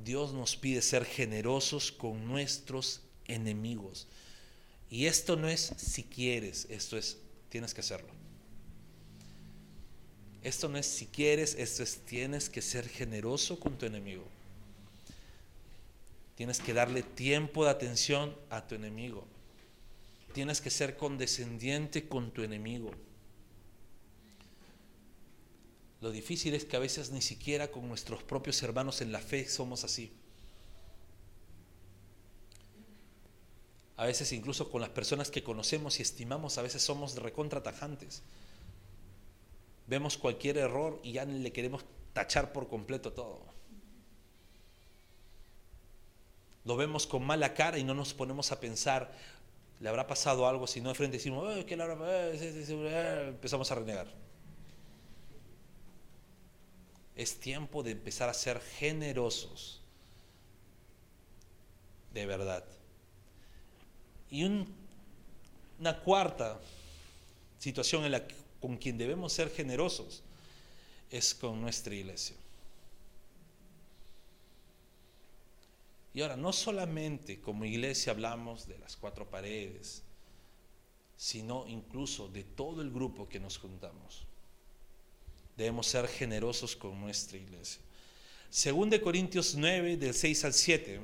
[0.04, 4.06] Dios nos pide ser generosos con nuestros enemigos.
[4.90, 8.08] Y esto no es si quieres, esto es tienes que hacerlo.
[10.42, 14.24] Esto no es si quieres, esto es tienes que ser generoso con tu enemigo.
[16.34, 19.24] Tienes que darle tiempo de atención a tu enemigo.
[20.32, 22.90] Tienes que ser condescendiente con tu enemigo.
[26.02, 29.48] Lo difícil es que a veces ni siquiera con nuestros propios hermanos en la fe
[29.48, 30.12] somos así.
[33.96, 38.24] A veces incluso con las personas que conocemos y estimamos, a veces somos recontratajantes.
[39.86, 43.46] Vemos cualquier error y ya le queremos tachar por completo todo.
[46.64, 49.12] Lo vemos con mala cara y no nos ponemos a pensar,
[49.78, 50.66] ¿le habrá pasado algo?
[50.66, 52.32] Si no de frente decimos, ¿qué le habrá
[53.28, 54.31] Empezamos a renegar.
[57.16, 59.80] Es tiempo de empezar a ser generosos.
[62.12, 62.64] De verdad.
[64.30, 66.60] Y una cuarta
[67.58, 68.22] situación en la
[68.60, 70.22] con quien debemos ser generosos
[71.10, 72.36] es con nuestra iglesia.
[76.14, 80.02] Y ahora, no solamente como iglesia hablamos de las cuatro paredes,
[81.16, 84.26] sino incluso de todo el grupo que nos juntamos.
[85.62, 87.80] Debemos ser generosos con nuestra iglesia.
[88.50, 91.00] Según de Corintios 9, del 6 al 7.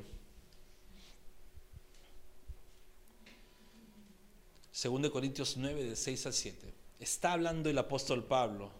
[4.72, 6.74] Según de Corintios 9, del 6 al 7.
[6.98, 8.72] Está hablando el apóstol Pablo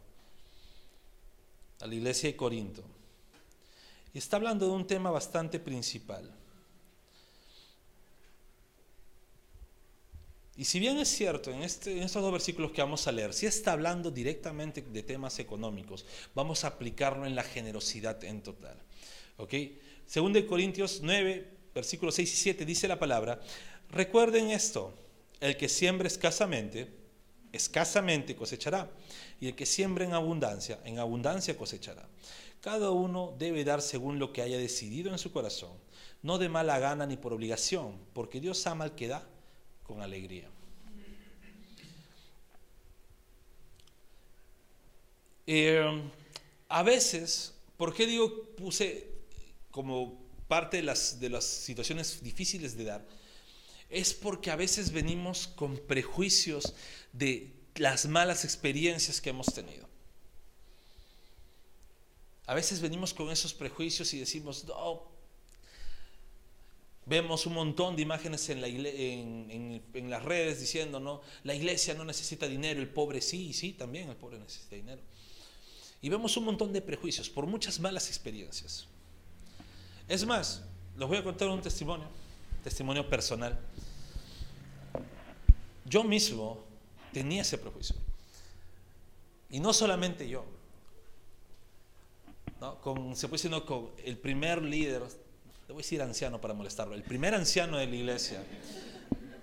[1.79, 2.83] a la iglesia de Corinto.
[4.13, 6.29] Y está hablando de un tema bastante principal.
[10.59, 13.33] Y si bien es cierto, en, este, en estos dos versículos que vamos a leer,
[13.33, 16.05] si está hablando directamente de temas económicos,
[16.35, 18.77] vamos a aplicarlo en la generosidad en total.
[19.37, 19.55] ¿Ok?
[20.05, 23.41] Según de Corintios 9, versículos 6 y 7, dice la palabra,
[23.89, 24.93] recuerden esto,
[25.39, 26.89] el que siembra escasamente,
[27.53, 28.91] escasamente cosechará,
[29.41, 32.09] y el que siembra en abundancia, en abundancia cosechará.
[32.61, 35.75] Cada uno debe dar según lo que haya decidido en su corazón,
[36.21, 39.25] no de mala gana ni por obligación, porque Dios ama al que da
[39.89, 40.47] con alegría.
[45.47, 46.03] Eh,
[46.69, 49.11] a veces, ¿por qué digo puse
[49.71, 53.09] como parte de las, de las situaciones difíciles de dar?
[53.89, 56.75] Es porque a veces venimos con prejuicios
[57.15, 59.89] de las malas experiencias que hemos tenido.
[62.45, 65.08] A veces venimos con esos prejuicios y decimos, no,
[67.09, 71.95] vemos un montón de imágenes en, la en, en, las redes diciendo, no, la iglesia
[71.95, 75.01] no necesita dinero, el pobre sí, sí, también el pobre necesita dinero.
[76.03, 78.87] Y vemos un montón de prejuicios por muchas malas experiencias.
[80.07, 80.63] Es más,
[80.97, 82.07] les voy a contar un testimonio,
[82.63, 83.59] testimonio personal.
[85.85, 86.63] Yo mismo
[87.13, 87.97] tenía ese prejuicio.
[89.51, 90.45] Y no solamente yo.
[92.83, 95.03] Con, se puede decir, con el primer líder,
[95.69, 98.43] le voy a decir anciano para molestarlo, el primer anciano de la iglesia,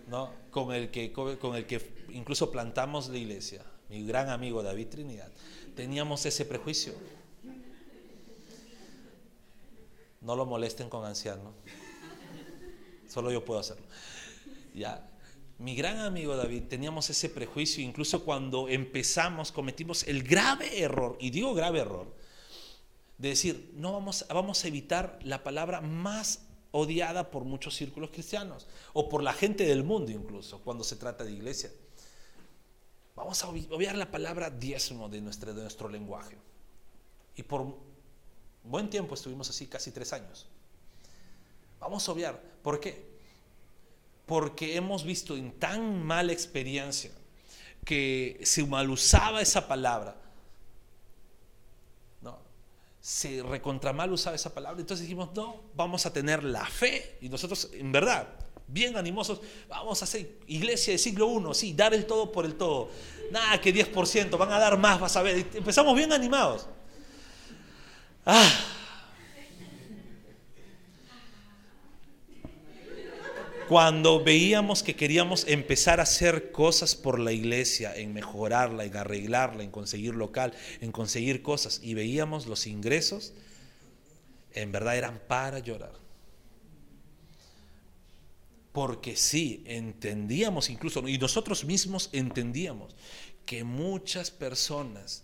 [0.08, 0.32] ¿no?
[0.50, 5.32] con, el que, con el que incluso plantamos la iglesia, mi gran amigo David Trinidad,
[5.76, 6.94] teníamos ese prejuicio.
[10.22, 11.54] No lo molesten con anciano.
[13.08, 13.86] Solo yo puedo hacerlo.
[14.74, 15.08] Ya.
[15.60, 21.30] Mi gran amigo David, teníamos ese prejuicio, incluso cuando empezamos, cometimos el grave error, y
[21.30, 22.25] digo grave error,
[23.18, 26.42] de decir, no vamos, vamos a evitar la palabra más
[26.72, 31.24] odiada por muchos círculos cristianos, o por la gente del mundo incluso, cuando se trata
[31.24, 31.72] de iglesia.
[33.16, 36.38] Vamos a obviar la palabra diezmo de nuestro, de nuestro lenguaje.
[37.38, 37.78] Y por
[38.64, 40.48] buen tiempo estuvimos así, casi tres años.
[41.80, 42.42] Vamos a obviar.
[42.62, 43.16] ¿Por qué?
[44.26, 47.12] Porque hemos visto en tan mala experiencia
[47.86, 50.20] que se mal usaba esa palabra.
[53.06, 54.82] Se recontra mal usaba esa palabra.
[54.82, 57.20] Entonces dijimos, no, vamos a tener la fe.
[57.22, 58.28] Y nosotros, en verdad,
[58.66, 62.56] bien animosos, vamos a hacer iglesia del siglo I, sí, dar el todo por el
[62.56, 62.90] todo.
[63.30, 65.46] Nada que 10%, van a dar más, vas a ver.
[65.54, 66.66] Empezamos bien animados.
[68.26, 68.50] Ah.
[73.68, 79.64] Cuando veíamos que queríamos empezar a hacer cosas por la iglesia, en mejorarla, en arreglarla,
[79.64, 83.34] en conseguir local, en conseguir cosas, y veíamos los ingresos,
[84.54, 85.94] en verdad eran para llorar.
[88.72, 92.96] Porque sí, entendíamos incluso, y nosotros mismos entendíamos,
[93.48, 95.24] que muchas personas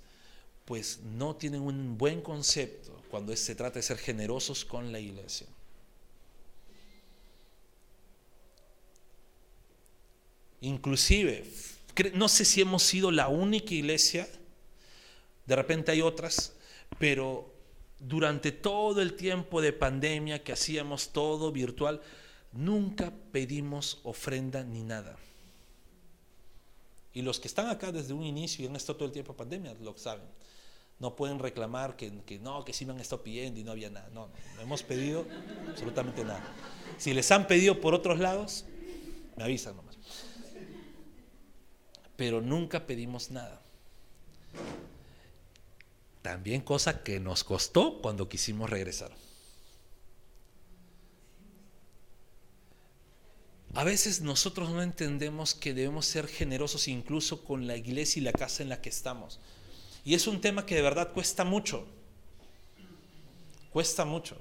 [0.65, 5.47] pues no tienen un buen concepto cuando se trata de ser generosos con la iglesia.
[10.61, 11.43] Inclusive,
[12.13, 14.27] no sé si hemos sido la única iglesia,
[15.45, 16.53] de repente hay otras,
[16.99, 17.53] pero
[17.99, 22.01] durante todo el tiempo de pandemia que hacíamos todo virtual,
[22.51, 25.17] nunca pedimos ofrenda ni nada.
[27.13, 29.37] Y los que están acá desde un inicio y han estado todo el tiempo de
[29.37, 30.25] pandemia lo saben.
[30.99, 34.09] No pueden reclamar que, no, que sí me han estado pidiendo y no había nada.
[34.13, 35.25] No, no, hemos pedido
[35.67, 36.43] absolutamente nada.
[36.97, 38.65] Si les han pedido por otros lados,
[39.35, 39.90] me avisan nomás.
[42.21, 43.59] Pero nunca pedimos nada.
[46.21, 49.11] También cosa que nos costó cuando quisimos regresar.
[53.73, 58.33] A veces nosotros no entendemos que debemos ser generosos incluso con la iglesia y la
[58.33, 59.39] casa en la que estamos.
[60.05, 61.87] Y es un tema que de verdad cuesta mucho.
[63.71, 64.37] Cuesta mucho.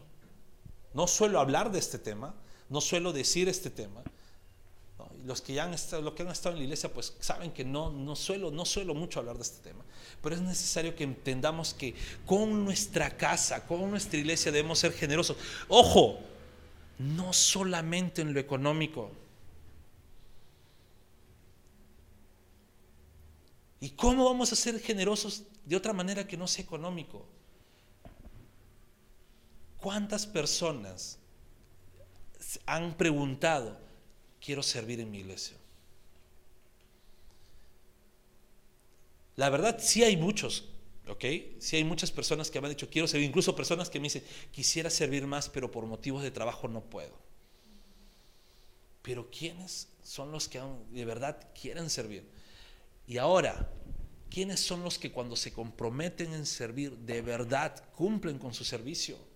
[0.92, 2.34] No suelo hablar de este tema,
[2.68, 4.02] no suelo decir este tema.
[5.24, 7.90] Los que ya han estado, que han estado en la iglesia, pues saben que no,
[7.90, 9.84] no, suelo, no suelo mucho hablar de este tema.
[10.22, 11.94] Pero es necesario que entendamos que
[12.26, 15.36] con nuestra casa, con nuestra iglesia debemos ser generosos.
[15.68, 16.20] Ojo,
[16.98, 19.10] no solamente en lo económico.
[23.80, 27.26] ¿Y cómo vamos a ser generosos de otra manera que no sea económico?
[29.78, 31.18] ¿Cuántas personas
[32.66, 33.78] han preguntado,
[34.40, 35.56] quiero servir en mi iglesia?
[39.36, 40.68] La verdad, sí hay muchos,
[41.08, 41.24] ¿ok?
[41.58, 44.24] Sí hay muchas personas que me han dicho, quiero servir, incluso personas que me dicen,
[44.52, 47.16] quisiera servir más, pero por motivos de trabajo no puedo.
[49.02, 50.60] Pero ¿quiénes son los que
[50.90, 52.28] de verdad quieren servir?
[53.06, 53.70] Y ahora,
[54.30, 59.29] ¿quiénes son los que cuando se comprometen en servir de verdad cumplen con su servicio?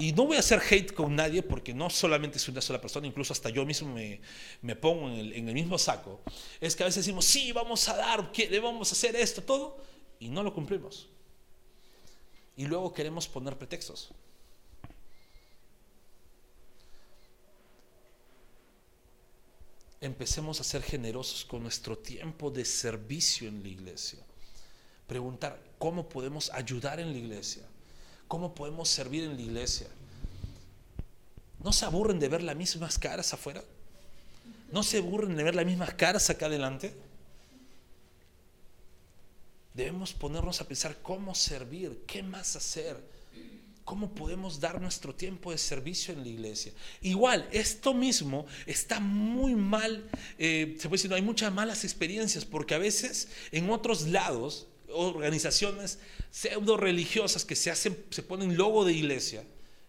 [0.00, 3.08] Y no voy a hacer hate con nadie porque no solamente es una sola persona,
[3.08, 6.20] incluso hasta yo mismo me, pongo en el, mismo saco.
[6.60, 9.82] Es que a veces decimos, sí, vamos a dar, debemos hacer esto, todo,
[10.20, 11.08] y no lo cumplimos.
[12.56, 14.10] Y luego queremos poner pretextos.
[20.00, 24.20] empecemos a ser generosos con nuestro tiempo de servicio en la iglesia.
[25.08, 27.64] Preguntar cómo podemos ayudar en la iglesia,
[28.28, 29.88] cómo podemos servir en la iglesia.
[31.64, 33.64] ¿No se aburren de ver las mismas caras afuera?
[34.70, 36.94] ¿No se aburren de ver las mismas caras acá adelante?
[39.74, 43.00] Debemos ponernos a pensar cómo servir, qué más hacer,
[43.84, 46.72] cómo podemos dar nuestro tiempo de servicio en la iglesia.
[47.00, 52.74] Igual, esto mismo está muy mal, eh, se puede decir, hay muchas malas experiencias porque
[52.74, 55.98] a veces en otros lados, organizaciones
[56.30, 59.44] pseudo religiosas que se hacen, se ponen logo de iglesia,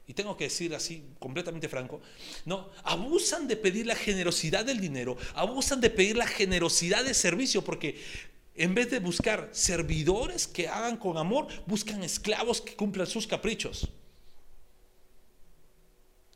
[0.07, 2.01] y tengo que decir así completamente franco,
[2.45, 7.63] no, abusan de pedir la generosidad del dinero, abusan de pedir la generosidad de servicio,
[7.63, 8.01] porque
[8.55, 13.87] en vez de buscar servidores que hagan con amor, buscan esclavos que cumplan sus caprichos.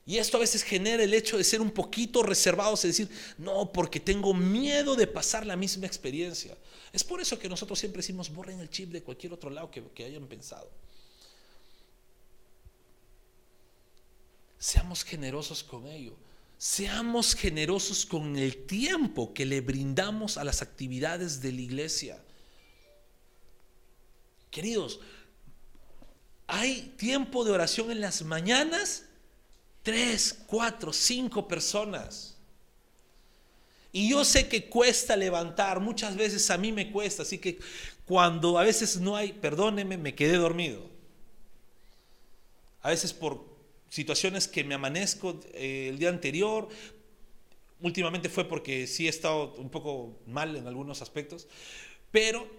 [0.05, 3.71] Y esto a veces genera el hecho de ser un poquito reservados, es decir, no,
[3.71, 6.55] porque tengo miedo de pasar la misma experiencia.
[6.93, 9.83] Es por eso que nosotros siempre decimos, borren el chip de cualquier otro lado que,
[9.95, 10.69] que hayan pensado.
[14.59, 16.15] Seamos generosos con ello.
[16.59, 22.23] Seamos generosos con el tiempo que le brindamos a las actividades de la iglesia.
[24.51, 24.99] Queridos,
[26.45, 29.05] hay tiempo de oración en las mañanas,
[29.81, 32.32] tres, cuatro, cinco personas.
[33.93, 37.59] Y yo sé que cuesta levantar, muchas veces a mí me cuesta, así que
[38.05, 40.89] cuando a veces no hay, perdóneme, me quedé dormido.
[42.81, 43.53] A veces por
[43.93, 46.67] situaciones que me amanezco eh, el día anterior.
[47.79, 51.47] Últimamente fue porque sí he estado un poco mal en algunos aspectos,
[52.11, 52.49] pero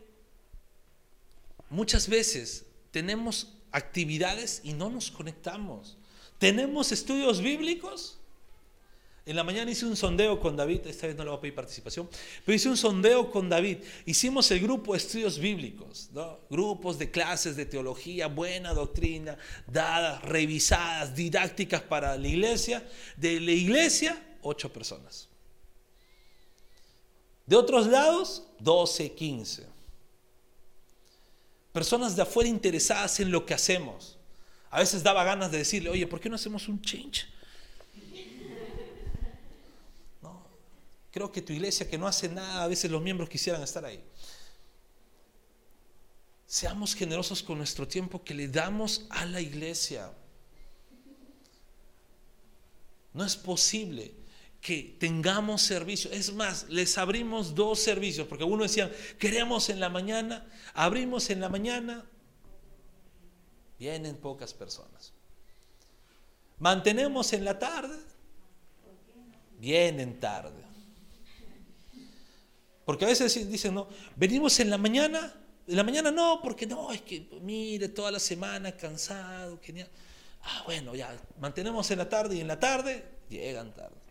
[1.70, 5.98] muchas veces tenemos actividades y no nos conectamos.
[6.38, 8.20] Tenemos estudios bíblicos
[9.26, 11.54] en la mañana hice un sondeo con David, esta vez no le voy a pedir
[11.54, 12.08] participación,
[12.44, 13.78] pero hice un sondeo con David.
[14.04, 16.10] Hicimos el grupo de estudios bíblicos,
[16.50, 22.86] grupos de clases de teología, buena doctrina, dadas, revisadas, didácticas para la iglesia.
[23.16, 25.30] De la iglesia, ocho personas.
[27.46, 29.66] De otros lados, 12, 15.
[31.72, 34.18] Personas de afuera interesadas en lo que hacemos.
[34.70, 37.26] A veces daba ganas de decirle, oye, ¿por qué no hacemos un change?
[41.14, 44.02] Creo que tu iglesia que no hace nada, a veces los miembros quisieran estar ahí.
[46.44, 50.12] Seamos generosos con nuestro tiempo que le damos a la iglesia.
[53.12, 54.12] No es posible
[54.60, 56.10] que tengamos servicio.
[56.10, 60.44] Es más, les abrimos dos servicios, porque uno decía, queremos en la mañana,
[60.74, 62.04] abrimos en la mañana,
[63.78, 65.12] vienen pocas personas.
[66.58, 68.00] Mantenemos en la tarde,
[69.60, 70.63] vienen tarde.
[72.84, 75.34] Porque a veces dicen, no, venimos en la mañana,
[75.66, 79.88] en la mañana no, porque no, es que mire, toda la semana cansado, genial.
[80.42, 84.04] Ah, bueno, ya, mantenemos en la tarde y en la tarde llegan tarde.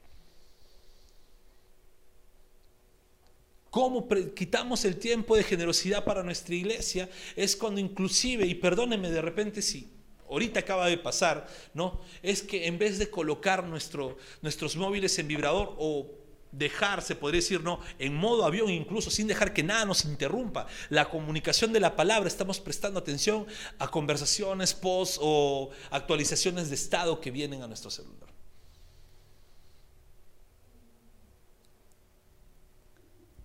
[3.70, 7.10] ¿Cómo quitamos el tiempo de generosidad para nuestra iglesia?
[7.36, 9.92] Es cuando inclusive, y perdónenme de repente si
[10.30, 12.02] ahorita acaba de pasar, ¿no?
[12.22, 16.23] Es que en vez de colocar nuestro, nuestros móviles en vibrador o
[16.54, 20.68] dejar, se podría decir, no, en modo avión incluso, sin dejar que nada nos interrumpa.
[20.90, 23.46] La comunicación de la palabra, estamos prestando atención
[23.80, 28.30] a conversaciones, posts o actualizaciones de estado que vienen a nuestro celular.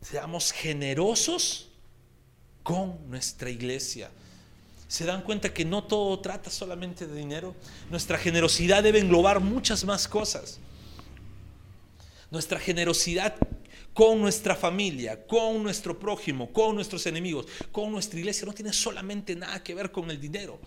[0.00, 1.68] Seamos generosos
[2.62, 4.10] con nuestra iglesia.
[4.86, 7.54] Se dan cuenta que no todo trata solamente de dinero.
[7.90, 10.60] Nuestra generosidad debe englobar muchas más cosas
[12.30, 13.34] nuestra generosidad
[13.94, 19.34] con nuestra familia, con nuestro prójimo, con nuestros enemigos, con nuestra iglesia, no tiene solamente
[19.34, 20.60] nada que ver con el dinero,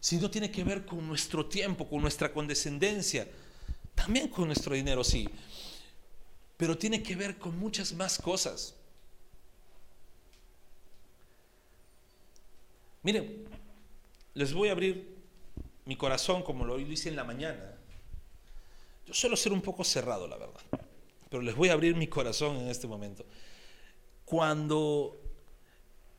[0.00, 3.28] sino tiene que ver con nuestro tiempo, con nuestra condescendencia,
[3.94, 5.28] también con nuestro dinero, sí,
[6.56, 8.74] pero tiene que ver con muchas más cosas.
[13.02, 13.44] Miren,
[14.34, 15.16] les voy a abrir
[15.84, 17.76] mi corazón como lo hice en la mañana.
[19.06, 20.87] Yo suelo ser un poco cerrado, la verdad
[21.28, 23.24] pero les voy a abrir mi corazón en este momento.
[24.24, 25.20] Cuando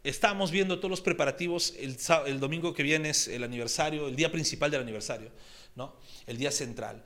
[0.04, 4.72] estamos viendo todos los preparativos, el, domingo que viene es el aniversario, el día principal
[4.72, 5.32] del aniversario,
[5.76, 5.96] ¿no?
[6.26, 7.04] el día central.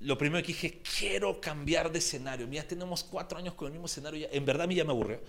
[0.00, 2.46] Lo primero que dije, quiero cambiar de escenario.
[2.46, 4.28] Mira, tenemos cuatro años con el mismo escenario.
[4.30, 5.20] en verdad a mí ya me aburrió.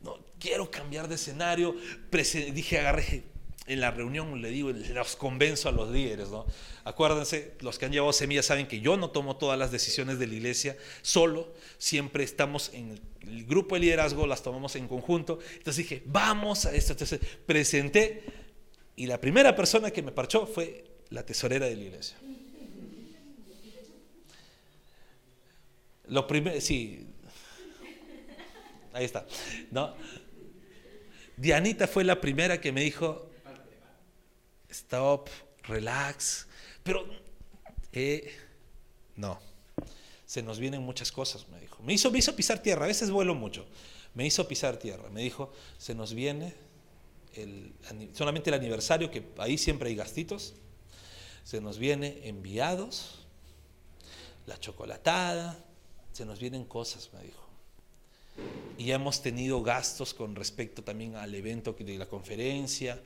[0.00, 1.74] No, quiero cambiar de escenario.
[2.54, 3.24] dije, agarré,
[3.66, 6.46] en la reunión le digo, los convenzo a los líderes, ¿no?
[6.84, 10.28] Acuérdense, los que han llevado semillas saben que yo no tomo todas las decisiones de
[10.28, 15.40] la iglesia solo, siempre estamos en el grupo de liderazgo, las tomamos en conjunto.
[15.54, 16.92] Entonces dije, vamos a esto.
[16.92, 18.22] Entonces presenté
[18.94, 22.16] y la primera persona que me parchó fue la tesorera de la iglesia.
[26.08, 27.04] Lo primero, sí.
[28.92, 29.26] Ahí está.
[29.72, 29.94] ¿no?
[31.36, 33.28] Dianita fue la primera que me dijo,
[34.70, 35.28] stop,
[35.64, 36.46] relax.
[36.82, 37.06] Pero,
[39.16, 39.38] no,
[40.26, 41.82] se nos vienen muchas cosas, me dijo.
[41.82, 43.66] Me hizo, pisar tierra, a veces vuelo mucho.
[44.14, 45.08] Me hizo pisar tierra.
[45.10, 46.54] Me dijo, se nos viene
[48.12, 50.54] solamente el aniversario, que ahí siempre hay gastitos.
[51.44, 53.26] Se nos viene enviados,
[54.46, 55.56] la chocolatada,
[56.12, 57.46] se nos vienen cosas, me dijo.
[58.78, 63.00] Y hemos tenido gastos con respecto también al evento de la conferencia.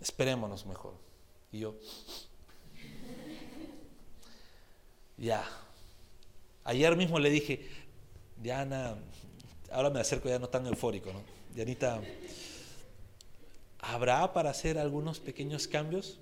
[0.00, 0.94] Esperémonos mejor.
[1.52, 1.74] Y yo,
[5.16, 5.44] ya.
[6.64, 7.66] Ayer mismo le dije,
[8.36, 8.96] Diana,
[9.70, 11.20] ahora me acerco ya no tan eufórico, ¿no?
[11.54, 12.00] Dianita,
[13.78, 16.18] ¿habrá para hacer algunos pequeños cambios?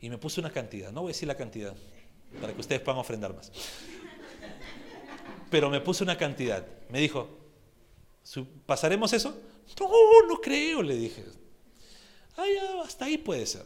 [0.00, 1.74] Y me puse una cantidad, no voy a decir la cantidad,
[2.40, 3.52] para que ustedes puedan ofrendar más.
[5.48, 6.66] Pero me puse una cantidad.
[6.88, 7.28] Me dijo,
[8.66, 9.36] ¿pasaremos eso?
[9.78, 11.24] No, no creo, le dije.
[12.36, 13.64] Ah, hasta ahí puede ser.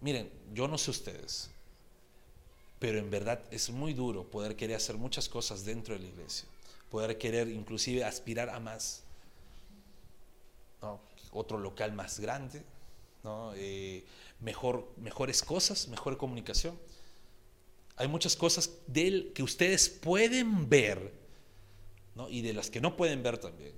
[0.00, 1.50] Miren, yo no sé ustedes,
[2.78, 6.48] pero en verdad es muy duro poder querer hacer muchas cosas dentro de la iglesia,
[6.90, 9.02] poder querer inclusive aspirar a más.
[11.32, 12.64] Otro local más grande,
[13.54, 14.04] eh,
[14.40, 16.76] mejor, mejores cosas, mejor comunicación.
[17.96, 21.19] Hay muchas cosas de él que ustedes pueden ver
[22.28, 23.72] y de las que no pueden ver también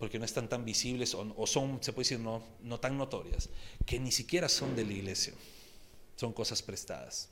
[0.00, 3.50] porque no están tan visibles o, son, se puede decir, no, no tan notorias,
[3.84, 5.34] que ni siquiera son de la iglesia,
[6.16, 7.28] son cosas prestadas.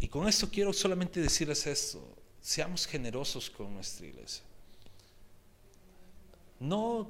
[0.00, 2.04] Y con esto quiero solamente decirles esto,
[2.40, 4.42] seamos generosos con nuestra iglesia.
[6.58, 7.08] No,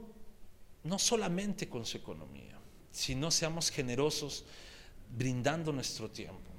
[0.83, 2.59] no solamente con su economía,
[2.93, 4.45] sino seamos generosos
[5.17, 6.51] brindando nuestro tiempo,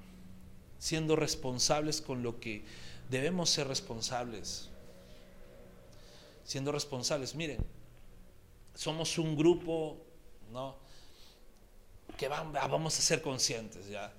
[0.86, 2.64] siendo responsables con lo que
[3.10, 4.70] debemos ser responsables.
[6.44, 7.58] Siendo responsables, miren,
[8.76, 9.98] somos un grupo,
[10.54, 10.76] ¿no?
[12.20, 14.14] Que vamos a ser conscientes ya.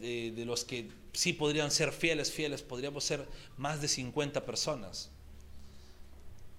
[0.00, 5.10] Eh, de los que sí podrían ser fieles, fieles, podríamos ser más de 50 personas.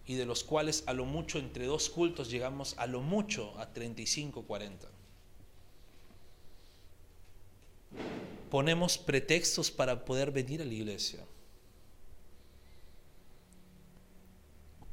[0.06, 3.74] Y de los cuales a lo mucho entre dos cultos llegamos a lo mucho a
[3.74, 4.88] 35, 40.
[8.52, 11.22] Ponemos pretextos para poder venir a la iglesia.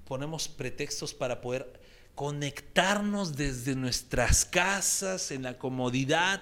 [0.06, 1.80] Ponemos pretextos para poder
[2.14, 6.40] conectarnos desde nuestras casas, en la comodidad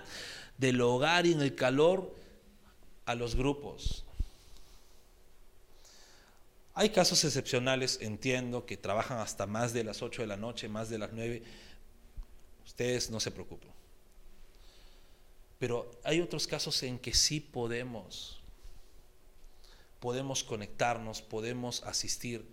[0.58, 2.14] del hogar y en el calor,
[3.06, 4.04] a los grupos.
[6.74, 10.90] Hay casos excepcionales, entiendo, que trabajan hasta más de las 8 de la noche, más
[10.90, 11.42] de las 9.
[12.66, 13.75] Ustedes no se preocupen.
[15.58, 18.40] Pero hay otros casos en que sí podemos,
[20.00, 22.46] podemos conectarnos, podemos asistir.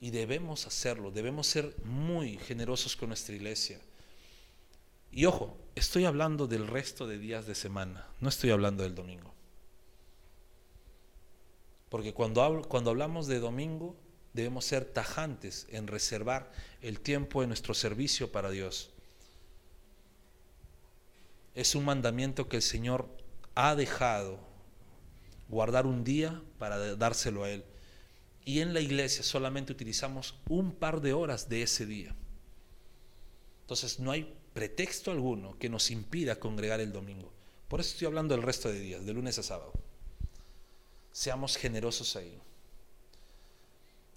[0.00, 3.80] Y debemos hacerlo, debemos ser muy generosos con nuestra iglesia.
[5.10, 9.32] Y ojo, estoy hablando del resto de días de semana, no estoy hablando del domingo.
[11.88, 13.96] Porque cuando, cuando hablamos de domingo,
[14.34, 18.90] debemos ser tajantes en reservar el tiempo de nuestro servicio para Dios
[21.54, 23.08] es un mandamiento que el Señor
[23.54, 24.38] ha dejado
[25.48, 27.64] guardar un día para dárselo a Él.
[28.44, 32.14] Y en la iglesia solamente utilizamos un par de horas de ese día.
[33.62, 37.32] Entonces no hay pretexto alguno que nos impida congregar el domingo.
[37.68, 39.72] Por eso estoy hablando del resto de días, de lunes a sábado.
[41.12, 42.40] Seamos generosos ahí.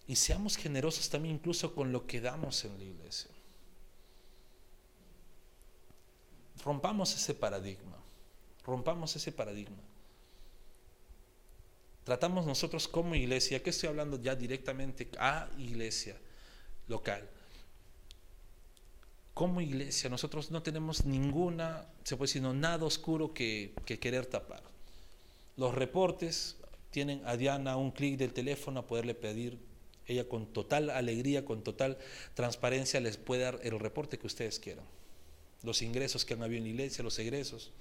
[0.07, 3.30] Y seamos generosos también incluso con lo que damos en la iglesia.
[6.63, 7.97] Rompamos ese paradigma,
[8.65, 9.81] rompamos ese paradigma.
[12.03, 16.17] Tratamos nosotros como iglesia, que estoy hablando ya directamente a iglesia
[16.87, 17.27] local.
[19.33, 24.61] Como iglesia, nosotros no tenemos ninguna, se puede decir, nada oscuro que, que querer tapar.
[25.57, 26.57] Los reportes
[26.91, 29.57] tienen a Diana un clic del teléfono a poderle pedir.
[30.05, 31.97] Ella con total alegría, con total
[32.33, 34.85] transparencia les puede dar el reporte que ustedes quieran
[35.63, 37.71] los ingresos que han habido en la iglesia, los egresos.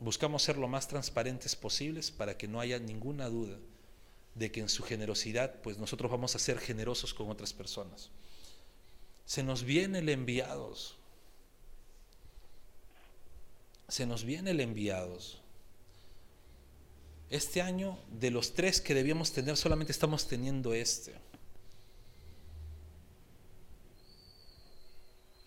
[0.00, 3.56] Buscamos ser lo más transparentes posibles para que no haya ninguna duda
[4.34, 8.10] de que en su generosidad, pues nosotros vamos a ser generosos con otras personas.
[9.24, 10.96] Se nos viene el enviados.
[13.88, 15.40] Se nos viene el enviados.
[17.30, 21.14] Este año, de los tres que debíamos tener, solamente estamos teniendo este.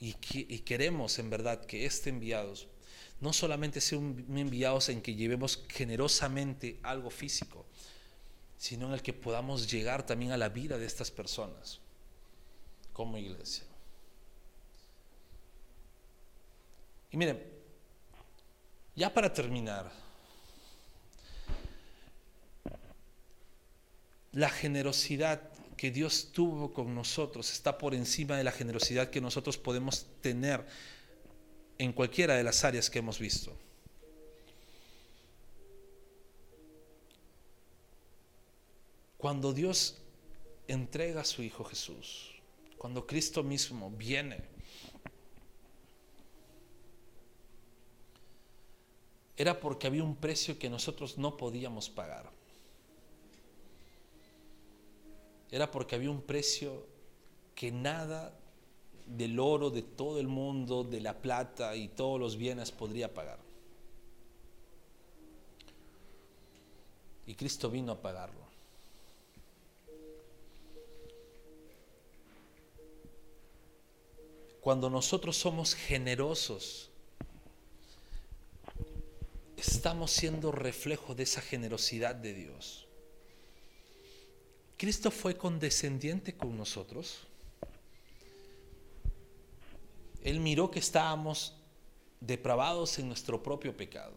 [0.02, 0.14] Y,
[0.60, 2.68] queremos en verdad que este enviados
[3.20, 7.66] no solamente sea un, enviados en que llevemos generosamente algo físico,
[8.58, 11.80] sino en el que podamos llegar también a la vida de estas personas
[12.94, 13.66] como iglesia.
[17.12, 17.44] Y miren,
[18.96, 19.92] ya para terminar,
[24.32, 25.49] la generosidad
[25.80, 30.66] que Dios tuvo con nosotros está por encima de la generosidad que nosotros podemos tener
[31.78, 33.56] en cualquiera de las áreas que hemos visto.
[39.18, 39.96] Cuando Dios
[40.68, 42.32] entrega a su Hijo Jesús,
[42.78, 44.42] cuando Cristo mismo viene,
[49.38, 52.38] era porque había un precio que nosotros no podíamos pagar.
[55.52, 56.86] Era porque había un precio
[57.56, 58.34] que nada
[59.06, 63.40] del oro de todo el mundo, de la plata y todos los bienes podría pagar.
[67.26, 68.50] Y Cristo vino a pagarlo.
[74.62, 76.90] Cuando nosotros somos generosos,
[79.58, 82.89] estamos siendo reflejo de esa generosidad de Dios.
[84.80, 87.18] Cristo fue condescendiente con nosotros.
[90.24, 91.54] Él miró que estábamos
[92.22, 94.14] depravados en nuestro propio pecado.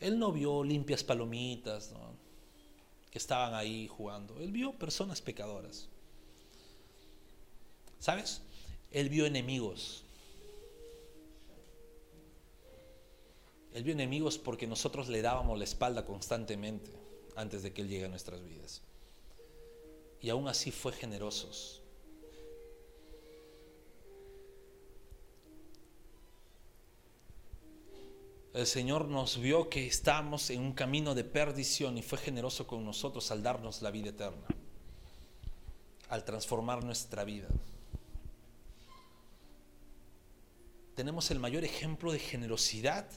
[0.00, 1.92] Él no vio limpias palomitas
[3.10, 4.40] que estaban ahí jugando.
[4.40, 5.86] Él vio personas pecadoras.
[8.00, 8.40] ¿Sabes?
[8.90, 10.02] Él vio enemigos.
[13.74, 17.07] Él vio enemigos porque nosotros le dábamos la espalda constantemente
[17.38, 18.82] antes de que Él llegue a nuestras vidas.
[20.20, 21.80] Y aún así fue generosos.
[28.52, 32.84] El Señor nos vio que estábamos en un camino de perdición y fue generoso con
[32.84, 34.48] nosotros al darnos la vida eterna,
[36.08, 37.46] al transformar nuestra vida.
[40.96, 43.08] Tenemos el mayor ejemplo de generosidad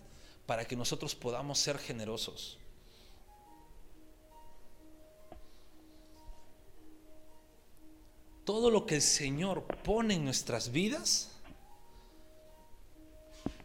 [0.45, 2.60] para que nosotros podamos ser generosos.
[8.45, 11.29] Todo lo que el Señor pone en nuestras vidas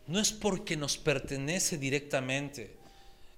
[0.06, 2.76] no es porque nos pertenece directamente,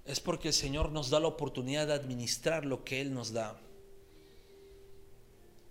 [0.05, 3.59] es porque el Señor nos da la oportunidad de administrar lo que Él nos da.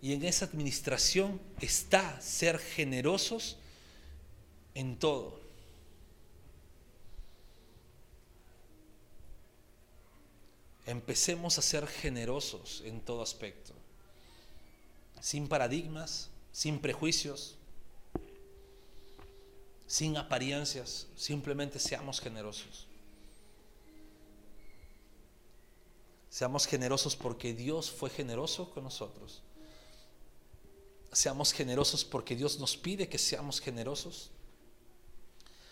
[0.02, 3.58] Y en esa administración está ser generosos
[4.74, 5.40] en todo.
[10.86, 13.67] Empecemos a ser generosos en todo aspecto
[15.22, 17.56] sin paradigmas, sin prejuicios,
[19.88, 22.88] sin apariencias, simplemente seamos generosos.
[26.30, 29.42] Seamos generosos porque Dios fue generoso con nosotros.
[31.12, 34.30] Seamos generosos porque Dios nos pide que seamos generosos.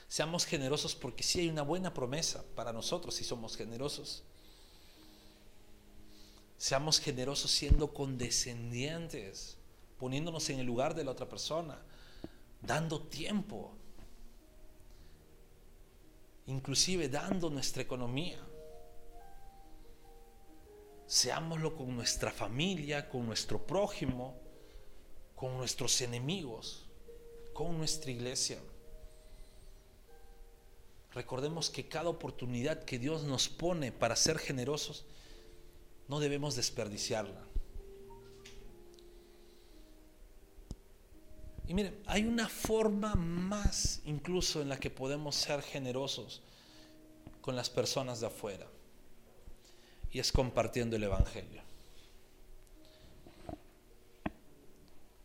[0.07, 4.23] Seamos generosos porque sí hay una buena promesa para nosotros si somos generosos.
[6.57, 9.57] Seamos generosos siendo condescendientes,
[9.99, 11.81] poniéndonos en el lugar de la otra persona,
[12.61, 13.73] dando tiempo,
[16.47, 18.39] inclusive dando nuestra economía.
[21.07, 24.35] Seámoslo con nuestra familia, con nuestro prójimo,
[25.35, 26.85] con nuestros enemigos,
[27.53, 28.59] con nuestra iglesia.
[31.13, 35.05] Recordemos que cada oportunidad que Dios nos pone para ser generosos
[36.07, 37.41] no debemos desperdiciarla.
[41.67, 46.41] Y miren, hay una forma más incluso en la que podemos ser generosos
[47.41, 48.67] con las personas de afuera.
[50.11, 51.63] Y es compartiendo el Evangelio.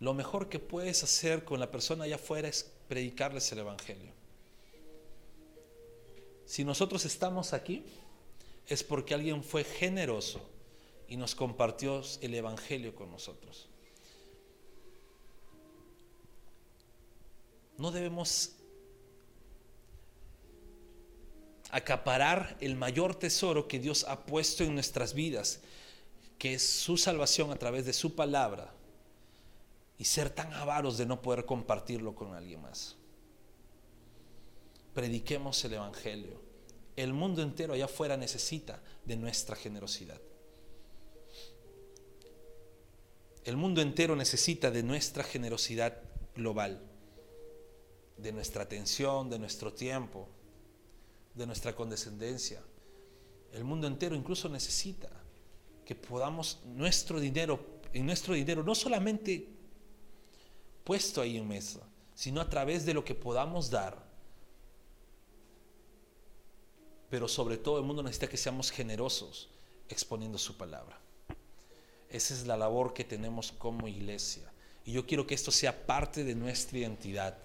[0.01, 4.13] Lo mejor que puedes hacer con la persona allá afuera es predicarles el Evangelio.
[6.47, 7.85] Si nosotros estamos aquí,
[8.67, 10.41] es porque alguien fue generoso
[11.11, 13.69] y nos compartió el Evangelio con nosotros.
[17.77, 18.53] No debemos
[21.71, 25.61] acaparar el mayor tesoro que Dios ha puesto en nuestras vidas,
[26.39, 28.73] que es su salvación a través de su palabra,
[29.99, 32.95] y ser tan avaros de no poder compartirlo con alguien más.
[34.95, 36.41] Prediquemos el Evangelio.
[36.95, 40.21] El mundo entero allá afuera necesita de nuestra generosidad.
[43.45, 45.97] El mundo entero necesita de nuestra generosidad
[46.35, 46.81] global,
[48.19, 50.29] de nuestra atención, de nuestro tiempo,
[51.35, 52.63] de nuestra condescendencia.
[53.53, 55.09] El mundo entero incluso necesita
[55.85, 59.49] que podamos nuestro dinero, en nuestro dinero, no solamente
[60.85, 61.81] puesto ahí en mesa,
[62.15, 64.11] sino a través de lo que podamos dar.
[67.09, 69.49] Pero sobre todo el mundo necesita que seamos generosos
[69.89, 71.01] exponiendo su palabra.
[72.11, 74.51] Esa es la labor que tenemos como iglesia.
[74.85, 77.39] Y yo quiero que esto sea parte de nuestra identidad,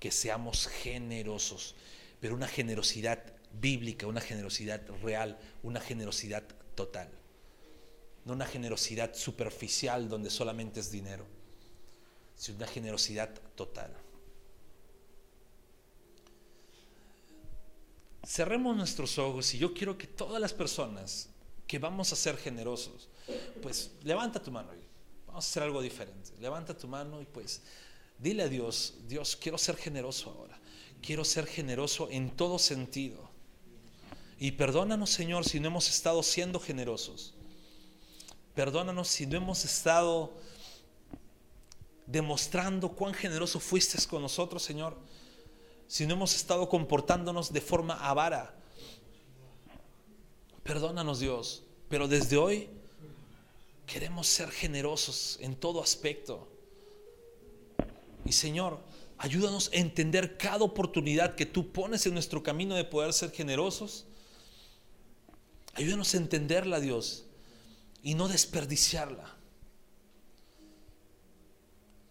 [0.00, 1.74] que seamos generosos,
[2.20, 3.22] pero una generosidad
[3.60, 6.44] bíblica, una generosidad real, una generosidad
[6.74, 7.10] total.
[8.24, 11.26] No una generosidad superficial donde solamente es dinero,
[12.34, 13.94] sino una generosidad total.
[18.24, 21.28] Cerremos nuestros ojos y yo quiero que todas las personas
[21.68, 23.08] que vamos a ser generosos,
[23.62, 24.80] pues levanta tu mano y
[25.26, 26.32] vamos a hacer algo diferente.
[26.40, 27.62] Levanta tu mano y pues
[28.18, 30.58] dile a Dios, Dios, quiero ser generoso ahora.
[31.02, 33.30] Quiero ser generoso en todo sentido.
[34.38, 37.34] Y perdónanos, Señor, si no hemos estado siendo generosos.
[38.54, 40.32] Perdónanos si no hemos estado
[42.06, 44.96] demostrando cuán generoso fuiste con nosotros, Señor.
[45.86, 48.56] Si no hemos estado comportándonos de forma avara
[50.66, 52.68] Perdónanos Dios, pero desde hoy
[53.86, 56.48] queremos ser generosos en todo aspecto.
[58.24, 58.80] Y Señor,
[59.18, 64.04] ayúdanos a entender cada oportunidad que tú pones en nuestro camino de poder ser generosos.
[65.74, 67.24] Ayúdanos a entenderla, Dios,
[68.02, 69.36] y no desperdiciarla.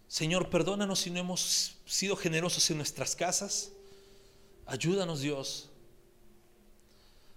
[0.08, 3.72] Señor, perdónanos si no hemos sido generosos en nuestras casas.
[4.64, 5.68] Ayúdanos, Dios,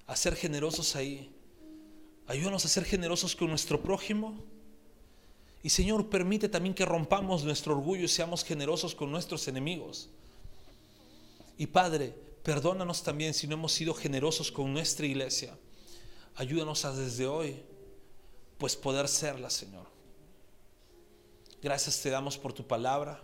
[0.08, 1.36] a ser generosos ahí.
[2.30, 4.38] Ayúdanos a ser generosos con nuestro prójimo.
[5.64, 10.10] Y Señor, permite también que rompamos nuestro orgullo y seamos generosos con nuestros enemigos.
[11.58, 12.14] Y Padre,
[12.44, 15.58] perdónanos también si no hemos sido generosos con nuestra iglesia.
[16.36, 17.64] Ayúdanos a desde hoy,
[18.60, 19.88] pues poder serla, Señor.
[21.64, 23.24] Gracias te damos por tu palabra.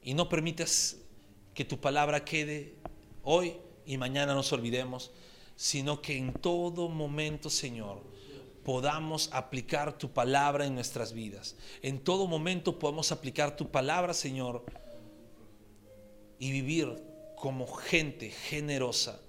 [0.00, 0.98] Y no permites
[1.54, 2.76] que tu palabra quede
[3.24, 5.10] hoy y mañana nos olvidemos,
[5.56, 8.02] sino que en todo momento, Señor,
[8.62, 11.56] podamos aplicar tu palabra en nuestras vidas.
[11.82, 14.64] En todo momento podamos aplicar tu palabra, Señor,
[16.38, 17.02] y vivir
[17.36, 19.20] como gente generosa.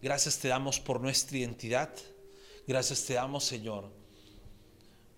[0.00, 1.90] Gracias te damos por nuestra identidad.
[2.66, 3.90] Gracias te damos, Señor,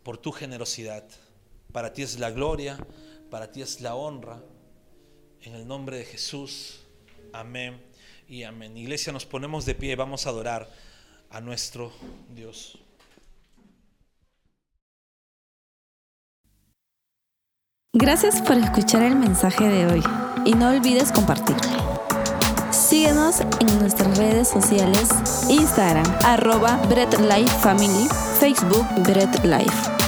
[0.03, 1.05] por tu generosidad.
[1.71, 2.85] Para ti es la gloria,
[3.31, 4.43] para ti es la honra.
[5.43, 6.81] En el nombre de Jesús.
[7.33, 7.92] Amén
[8.33, 8.75] y amén.
[8.79, 10.71] Iglesia, nos ponemos de pie, vamos a adorar
[11.29, 11.93] a nuestro
[12.35, 12.79] Dios.
[17.93, 20.03] Gracias por escuchar el mensaje de hoy
[20.47, 22.01] y no olvides compartirlo.
[22.71, 25.11] Síguenos en nuestras redes sociales,
[25.51, 28.09] Instagram, arroba Bread Life Family,
[28.41, 30.02] Facebook Bread Life.